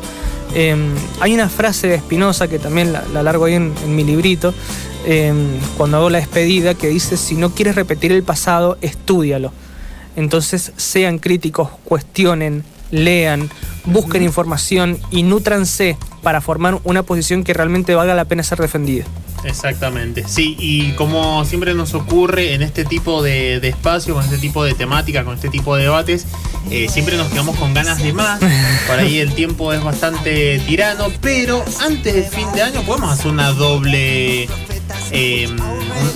Em, 0.53 0.93
hay 1.21 1.33
una 1.33 1.47
frase 1.47 1.87
de 1.87 1.95
Espinosa 1.95 2.47
que 2.47 2.59
también 2.59 2.91
la, 2.91 3.23
largo 3.23 3.45
ahí 3.45 3.53
en, 3.53 3.73
mi 3.95 4.03
librito, 4.03 4.53
em, 5.05 5.47
cuando 5.77 5.97
hago 5.97 6.09
la 6.09 6.17
despedida, 6.17 6.73
que 6.73 6.87
dice, 6.87 7.17
si 7.17 7.35
no 7.35 7.51
quieres 7.51 7.75
repetir 7.75 8.11
el 8.11 8.23
pasado, 8.23 8.77
estudialo. 8.81 9.53
Entonces 10.15 10.73
sean 10.75 11.19
críticos, 11.19 11.69
cuestionen, 11.85 12.63
lean, 12.91 13.49
busquen 13.85 14.23
información 14.23 14.97
y 15.11 15.23
nútranse 15.23 15.97
para 16.23 16.41
formar 16.41 16.79
una 16.83 17.03
posición 17.03 17.43
que 17.43 17.53
realmente 17.53 17.95
valga 17.95 18.15
la 18.15 18.25
pena 18.25 18.43
ser 18.43 18.59
defendida. 18.59 19.05
Exactamente, 19.43 20.25
sí, 20.27 20.55
y 20.59 20.91
como 20.93 21.45
siempre 21.45 21.73
nos 21.73 21.93
ocurre 21.93 22.53
en 22.53 22.61
este 22.61 22.85
tipo 22.85 23.21
de, 23.23 23.59
de 23.59 23.69
espacio, 23.69 24.13
con 24.13 24.23
este 24.23 24.37
tipo 24.37 24.63
de 24.63 24.73
temática, 24.73 25.23
con 25.23 25.35
este 25.35 25.49
tipo 25.49 25.75
de 25.75 25.83
debates, 25.83 26.25
eh, 26.69 26.87
siempre 26.89 27.17
nos 27.17 27.27
quedamos 27.29 27.57
con 27.57 27.73
ganas 27.73 28.01
de 28.03 28.13
más. 28.13 28.39
Por 28.87 28.99
ahí 28.99 29.19
el 29.19 29.33
tiempo 29.33 29.73
es 29.73 29.83
bastante 29.83 30.59
tirano, 30.67 31.07
pero 31.21 31.63
antes 31.81 32.13
del 32.13 32.25
fin 32.25 32.51
de 32.53 32.61
año 32.61 32.81
podemos 32.83 33.11
hacer 33.11 33.31
una 33.31 33.51
doble 33.51 34.47
eh, 35.11 35.47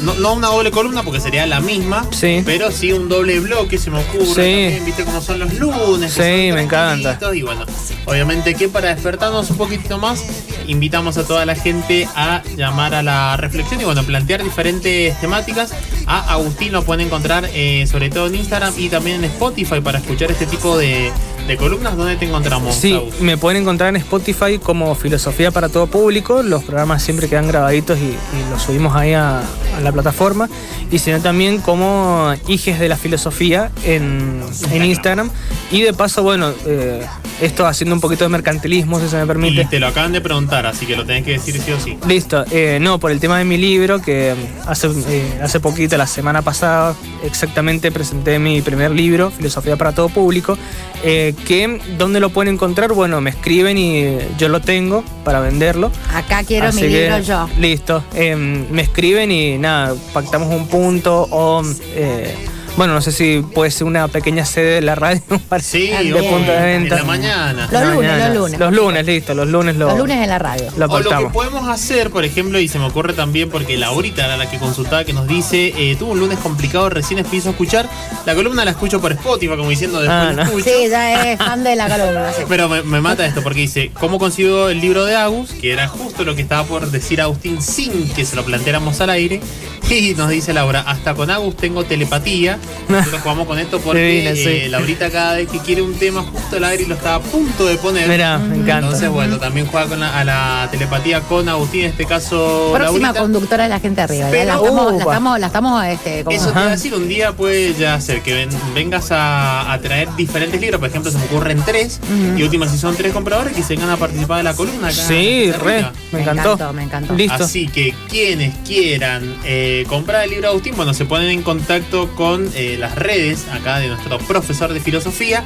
no, 0.01 0.33
una 0.33 0.47
doble 0.47 0.71
columna 0.71 1.03
porque 1.03 1.19
sería 1.19 1.45
la 1.45 1.59
misma, 1.59 2.07
pero 2.45 2.71
sí 2.71 2.91
un 2.91 3.09
doble 3.09 3.39
bloque, 3.39 3.77
se 3.77 3.89
me 3.89 3.99
ocurre. 3.99 4.81
Viste 4.85 5.03
cómo 5.03 5.21
son 5.21 5.39
los 5.39 5.53
lunes. 5.53 6.13
Sí, 6.13 6.21
me 6.21 6.61
encanta. 6.63 7.19
Y 7.33 7.41
bueno, 7.41 7.65
obviamente 8.05 8.53
que 8.55 8.69
para 8.69 8.93
despertarnos 8.93 9.49
un 9.49 9.57
poquitito 9.57 9.97
más, 9.97 10.23
invitamos 10.67 11.17
a 11.17 11.25
toda 11.25 11.45
la 11.45 11.55
gente 11.55 12.07
a 12.15 12.43
llamar 12.55 12.93
a 12.93 13.03
la 13.03 13.12
reflexión 13.37 13.81
y 13.81 13.85
bueno, 13.85 14.03
plantear 14.03 14.43
diferentes 14.43 15.19
temáticas. 15.19 15.73
A 16.05 16.33
Agustín 16.33 16.71
lo 16.71 16.83
pueden 16.83 17.07
encontrar 17.07 17.49
eh, 17.53 17.85
sobre 17.87 18.09
todo 18.09 18.27
en 18.27 18.35
Instagram 18.35 18.73
y 18.77 18.89
también 18.89 19.17
en 19.17 19.25
Spotify 19.25 19.81
para 19.81 19.99
escuchar 19.99 20.31
este 20.31 20.45
tipo 20.45 20.77
de, 20.77 21.11
de 21.47 21.57
columnas, 21.57 21.97
¿dónde 21.97 22.15
te 22.15 22.25
encontramos? 22.25 22.75
Sí, 22.75 22.99
me 23.19 23.37
pueden 23.37 23.61
encontrar 23.61 23.89
en 23.89 23.97
Spotify 23.97 24.59
como 24.61 24.95
Filosofía 24.95 25.51
para 25.51 25.69
todo 25.69 25.87
público. 25.87 26.41
Los 26.41 26.63
programas 26.63 27.03
siempre 27.03 27.27
quedan 27.27 27.47
grabaditos 27.47 27.97
y, 27.99 28.15
los 28.49 28.61
subimos 28.61 28.95
ahí 28.95 29.13
a, 29.13 29.43
la 29.81 29.91
plataforma. 29.91 30.49
Y 30.91 30.99
sino 30.99 31.19
también 31.21 31.59
como 31.59 32.33
Hijes 32.47 32.79
de 32.79 32.87
la 32.87 32.97
Filosofía 32.97 33.71
en, 33.83 34.41
Instagram. 34.73 35.29
Y 35.71 35.81
de 35.81 35.93
paso, 35.93 36.23
bueno, 36.23 36.53
eh, 36.65 37.05
esto 37.41 37.65
haciendo 37.65 37.95
un 37.95 38.01
poquito 38.01 38.23
de 38.23 38.29
mercantilismo, 38.29 38.99
si 38.99 39.07
se 39.07 39.17
me 39.17 39.25
permite. 39.25 39.61
Y 39.61 39.65
te 39.65 39.79
lo 39.79 39.87
acaban 39.87 40.11
de 40.11 40.21
preguntar, 40.21 40.65
así 40.65 40.85
que 40.85 40.95
lo 40.95 41.05
tenés 41.05 41.23
que 41.23 41.31
decir 41.31 41.59
sí 41.59 41.71
o 41.71 41.79
sí. 41.79 41.97
Listo. 42.07 42.45
Eh, 42.51 42.79
no, 42.81 42.99
por 42.99 43.11
el 43.11 43.19
tema 43.19 43.37
de 43.37 43.45
mi 43.45 43.57
libro, 43.57 44.01
que 44.01 44.33
hace, 44.65 44.87
eh, 45.07 45.39
hace 45.41 45.59
poquito, 45.59 45.97
la 45.97 46.07
semana 46.07 46.41
pasada, 46.41 46.95
exactamente 47.23 47.91
presenté 47.91 48.39
mi 48.39 48.61
primer 48.61 48.91
libro, 48.91 49.31
Filosofía 49.31 49.77
para 49.77 49.91
todo 49.91 50.09
público. 50.09 50.57
Eh, 51.03 51.33
que 51.45 51.81
¿dónde 51.97 52.19
lo 52.19 52.29
pueden 52.29 52.53
encontrar? 52.53 52.93
Bueno, 52.93 53.19
me 53.19 53.29
escriben 53.29 53.77
y 53.77 54.17
yo 54.37 54.47
lo 54.47 54.61
tengo 54.61 55.03
para 55.23 55.39
venderlo. 55.39 55.91
Acá 56.13 56.43
quiero 56.43 56.71
mi 56.73 56.83
libro 56.83 57.19
yo. 57.19 57.49
Listo. 57.59 58.03
Em, 58.13 58.69
me 58.69 58.83
escriben 58.83 59.31
y 59.31 59.57
nada, 59.57 59.95
pactamos 60.13 60.53
un 60.53 60.67
punto 60.67 61.27
o 61.29 61.61
eh, 61.95 62.33
bueno, 62.75 62.93
no 62.93 63.01
sé 63.01 63.11
si 63.11 63.43
puede 63.53 63.69
ser 63.69 63.85
una 63.85 64.07
pequeña 64.07 64.45
sede 64.45 64.75
de 64.75 64.81
la 64.81 64.95
radio 64.95 65.21
sí, 65.61 65.87
de 65.87 66.23
punto 66.23 66.51
de 66.51 66.61
venta. 66.61 66.95
En 66.95 67.01
la 67.01 67.03
mañana. 67.03 67.69
Los 67.71 67.93
lunes, 67.93 68.17
los 68.19 68.35
lunes. 68.35 68.59
Los 68.59 68.73
lunes, 68.73 69.05
listo, 69.05 69.33
los 69.33 69.47
lunes 69.47 69.75
Los 69.75 69.97
lunes 69.97 70.17
en 70.17 70.29
la 70.29 70.39
radio. 70.39 70.69
Lo 70.77 70.85
o 70.87 70.99
lo 70.99 71.17
que 71.17 71.25
podemos 71.27 71.67
hacer, 71.67 72.09
por 72.09 72.25
ejemplo, 72.25 72.59
y 72.59 72.67
se 72.67 72.79
me 72.79 72.85
ocurre 72.85 73.13
también 73.13 73.49
porque 73.49 73.77
Laurita 73.77 74.25
era 74.25 74.37
la 74.37 74.49
que 74.49 74.57
consultaba, 74.57 75.03
que 75.03 75.13
nos 75.13 75.27
dice, 75.27 75.73
eh, 75.77 75.95
tuvo 75.97 76.13
un 76.13 76.19
lunes 76.19 76.39
complicado, 76.39 76.89
recién 76.89 77.19
empiezo 77.19 77.49
a 77.49 77.51
escuchar. 77.51 77.87
La 78.25 78.33
columna 78.35 78.65
la 78.65 78.71
escucho 78.71 78.99
por 78.99 79.11
Spotify, 79.11 79.55
como 79.55 79.69
diciendo 79.69 79.99
después 79.99 80.19
ah, 80.19 80.33
no. 80.33 80.41
escucho. 80.43 80.65
Sí, 80.65 80.89
ya 80.89 81.31
es 81.31 81.37
fan 81.37 81.63
de 81.63 81.75
la 81.75 81.89
columna. 81.89 82.31
Pero 82.47 82.69
me, 82.69 83.01
mata 83.01 83.25
esto 83.25 83.43
porque 83.43 83.61
dice, 83.61 83.91
¿cómo 83.99 84.17
consiguió 84.17 84.69
el 84.69 84.81
libro 84.81 85.05
de 85.05 85.15
Agus? 85.15 85.51
Que 85.51 85.73
era 85.73 85.87
justo 85.87 86.23
lo 86.23 86.35
que 86.35 86.41
estaba 86.41 86.63
por 86.63 86.89
decir 86.89 87.21
Agustín 87.21 87.61
sin 87.61 88.09
que 88.13 88.25
se 88.25 88.35
lo 88.35 88.43
planteáramos 88.43 88.99
al 89.01 89.09
aire. 89.11 89.41
Y 89.89 90.15
nos 90.15 90.29
dice 90.29 90.53
Laura, 90.53 90.81
hasta 90.81 91.13
con 91.13 91.29
Agus 91.29 91.55
tengo 91.55 91.83
telepatía. 91.83 92.57
Nosotros 92.87 93.21
jugamos 93.21 93.47
con 93.47 93.59
esto 93.59 93.79
porque 93.79 94.65
eh, 94.65 94.69
Laurita 94.69 95.09
cada 95.09 95.35
vez 95.35 95.49
que 95.49 95.59
quiere 95.59 95.81
un 95.81 95.93
tema 95.95 96.21
justo 96.21 96.57
el 96.57 96.63
aire 96.63 96.85
lo 96.85 96.95
está 96.95 97.15
a 97.15 97.19
punto 97.19 97.65
de 97.65 97.77
poner. 97.77 98.07
Mira, 98.07 98.37
me 98.37 98.55
encanta. 98.55 98.87
Entonces, 98.87 99.09
bueno, 99.09 99.37
también 99.39 99.67
juega 99.67 99.87
con 99.87 99.99
la, 99.99 100.17
a 100.17 100.23
la 100.23 100.67
telepatía 100.71 101.21
con 101.21 101.47
Agustín, 101.49 101.81
en 101.81 101.91
este 101.91 102.05
caso. 102.05 102.71
Próxima 102.73 103.13
conductora 103.13 103.63
de 103.63 103.69
la 103.69 103.79
gente 103.79 104.01
arriba. 104.01 104.29
la, 104.29 104.55
estamos, 104.99 105.39
la 105.39 105.47
estamos, 105.47 105.85
este, 105.85 106.21
Eso 106.21 106.51
te 106.51 106.59
voy 106.59 106.67
a 106.67 106.71
decir, 106.71 106.93
un 106.93 107.07
día 107.07 107.31
puede 107.33 107.73
ya 107.73 107.99
ser 107.99 108.21
que 108.21 108.47
vengas 108.75 109.07
a, 109.11 109.77
traer 109.81 110.07
diferentes 110.15 110.59
libros. 110.61 110.79
Por 110.79 110.89
ejemplo, 110.89 111.11
se 111.11 111.17
me 111.17 111.25
ocurren 111.25 111.61
tres. 111.65 111.99
Y 112.37 112.43
última, 112.43 112.67
si 112.67 112.77
son 112.77 112.95
tres 112.95 113.13
compradores, 113.13 113.53
que 113.53 113.63
se 113.63 113.75
vengan 113.75 113.89
a 113.89 113.97
participar 113.97 114.37
de 114.37 114.43
la 114.43 114.53
columna 114.53 114.87
acá. 114.87 115.03
Sí, 115.07 115.51
re. 115.51 115.85
Me, 116.11 116.21
encantó. 116.21 116.73
Me 116.73 116.83
encantó. 116.83 117.13
Listo. 117.13 117.43
Así 117.43 117.67
que 117.67 117.93
quienes 118.09 118.55
quieran 118.65 119.35
eh, 119.43 119.85
comprar 119.87 120.23
el 120.23 120.29
libro 120.31 120.43
de 120.43 120.49
Agustín, 120.49 120.75
bueno, 120.75 120.93
se 120.93 121.05
ponen 121.05 121.29
en 121.29 121.41
contacto 121.41 122.13
con 122.15 122.49
eh, 122.55 122.77
las 122.77 122.95
redes 122.95 123.47
acá 123.51 123.79
de 123.79 123.87
nuestro 123.87 124.17
profesor 124.19 124.73
de 124.73 124.79
filosofía. 124.79 125.43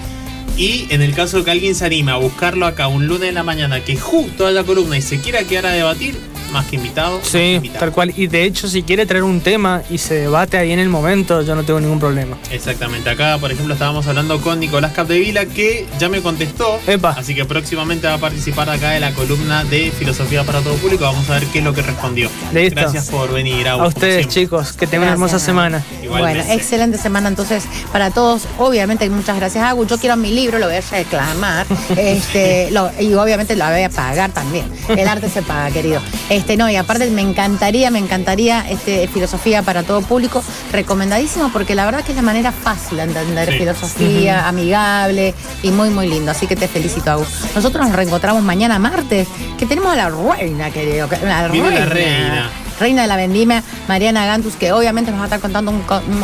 Y 0.58 0.88
en 0.89 1.02
el 1.02 1.13
caso 1.13 1.43
que 1.43 1.52
alguien 1.52 1.76
se 1.76 1.86
anime 1.86 2.12
a 2.12 2.15
buscarlo 2.15 2.65
acá 2.65 2.88
un 2.88 3.06
lunes 3.08 3.28
de 3.28 3.32
la 3.32 3.43
mañana 3.43 3.84
que 3.84 3.96
justo 3.96 4.48
haya 4.48 4.63
columna 4.63 4.98
y 4.98 5.02
se 5.02 5.22
quiera 5.22 5.43
quedar 5.43 5.67
a 5.67 5.72
debatir, 5.72 6.17
más 6.52 6.66
que 6.66 6.76
invitado. 6.76 7.20
Sí, 7.24 7.72
tal 7.80 7.92
cual. 7.92 8.14
Y 8.16 8.28
de 8.28 8.44
hecho, 8.44 8.68
si 8.68 8.84
quiere 8.84 9.06
traer 9.06 9.24
un 9.24 9.42
tema 9.42 9.82
y 9.90 9.98
se 9.98 10.16
debate 10.16 10.58
ahí 10.58 10.72
en 10.72 10.80
el 10.80 10.90
momento, 10.90 11.42
yo 11.42 11.56
no 11.56 11.64
tengo 11.64 11.80
ningún 11.80 12.00
problema. 12.00 12.38
Exactamente. 12.52 13.10
Acá, 13.10 13.38
por 13.40 13.52
ejemplo, 13.52 13.74
estábamos 13.74 14.08
hablando 14.08 14.40
con 14.42 14.60
Nicolás 14.60 14.94
Capdevila, 14.94 15.46
que 15.46 15.88
ya 16.00 16.10
me 16.10 16.22
contestó. 16.22 16.80
Así 17.16 17.36
que 17.36 17.46
próximamente 17.46 18.08
va 18.08 18.16
a 18.16 18.18
participar 18.18 18.70
acá 18.70 18.92
de 18.92 19.00
la 19.00 19.14
columna 19.14 19.64
de 19.64 19.92
Filosofía 19.92 20.44
para 20.44 20.62
todo 20.62 20.76
público. 20.76 21.04
Vamos 21.04 21.30
a 21.30 21.34
ver 21.34 21.46
qué 21.48 21.60
es 21.60 21.66
lo 21.66 21.74
que 21.74 21.82
respondió. 21.82 22.30
Gracias 22.52 23.10
por 23.10 23.34
venir, 23.34 23.68
A 23.68 23.78
ustedes, 23.88 24.28
chicos. 24.28 24.74
Que 24.74 24.88
tengan 24.88 25.08
una 25.08 25.14
hermosa 25.14 25.40
semana. 25.40 25.84
Bueno, 26.08 26.42
excelente 26.50 26.98
semana 26.98 27.30
entonces 27.30 27.64
para 27.92 28.12
todos. 28.12 28.48
Obviamente, 28.58 29.10
muchas 29.10 29.38
gracias, 29.38 29.64
Agu. 29.64 29.86
Yo 29.86 29.98
quiero 29.98 30.16
mi 30.16 30.32
libro, 30.32 30.60
lo 30.60 30.68
voy 30.68 30.76
a 30.76 30.82
reclamar. 30.82 31.66
este, 31.98 32.70
y 33.00 33.14
obviamente 33.14 33.56
lo 33.56 33.66
voy 33.66 33.84
a 33.84 33.90
pagar 33.90 34.32
también. 34.32 34.66
El 34.90 35.08
arte 35.08 35.30
se 35.30 35.42
paga, 35.42 35.72
querido. 35.72 36.02
Este, 36.38 36.56
no, 36.56 36.69
y 36.69 36.76
aparte 36.76 37.10
me 37.10 37.23
encantaría, 37.23 37.89
me 37.89 37.97
encantaría 37.97 38.63
este, 38.69 39.08
filosofía 39.08 39.63
para 39.63 39.82
todo 39.82 40.04
público, 40.04 40.43
recomendadísimo 40.71 41.50
porque 41.52 41.73
la 41.73 41.84
verdad 41.84 42.04
que 42.04 42.12
es 42.12 42.15
la 42.15 42.21
manera 42.21 42.52
fácil 42.52 42.97
de 42.97 43.06
entender 43.06 43.52
filosofía, 43.54 44.47
amigable 44.47 45.34
y 45.63 45.71
muy, 45.71 45.89
muy 45.89 46.08
lindo. 46.08 46.30
Así 46.30 46.45
que 46.45 46.56
te 46.56 46.67
felicito, 46.67 47.10
Agus. 47.10 47.28
Nosotros 47.56 47.88
nos 47.88 47.95
reencontramos 47.95 48.43
mañana 48.43 48.78
martes, 48.78 49.28
que 49.58 49.65
tenemos 49.65 49.91
a 49.91 49.95
la 49.95 50.10
reina, 50.10 50.69
querido. 50.69 51.08
La 51.23 51.47
reina. 51.47 51.71
la 51.71 51.86
reina. 51.88 52.52
Reina 52.80 53.02
de 53.02 53.08
la 53.08 53.15
vendimia, 53.15 53.63
Mariana 53.88 54.28
Gantus, 54.28 54.56
que 54.56 54.71
obviamente 54.71 55.10
nos 55.10 55.19
va 55.19 55.23
a 55.23 55.26
estar 55.26 55.39
contando 55.39 55.71
un, 55.71 55.84
un 56.08 56.19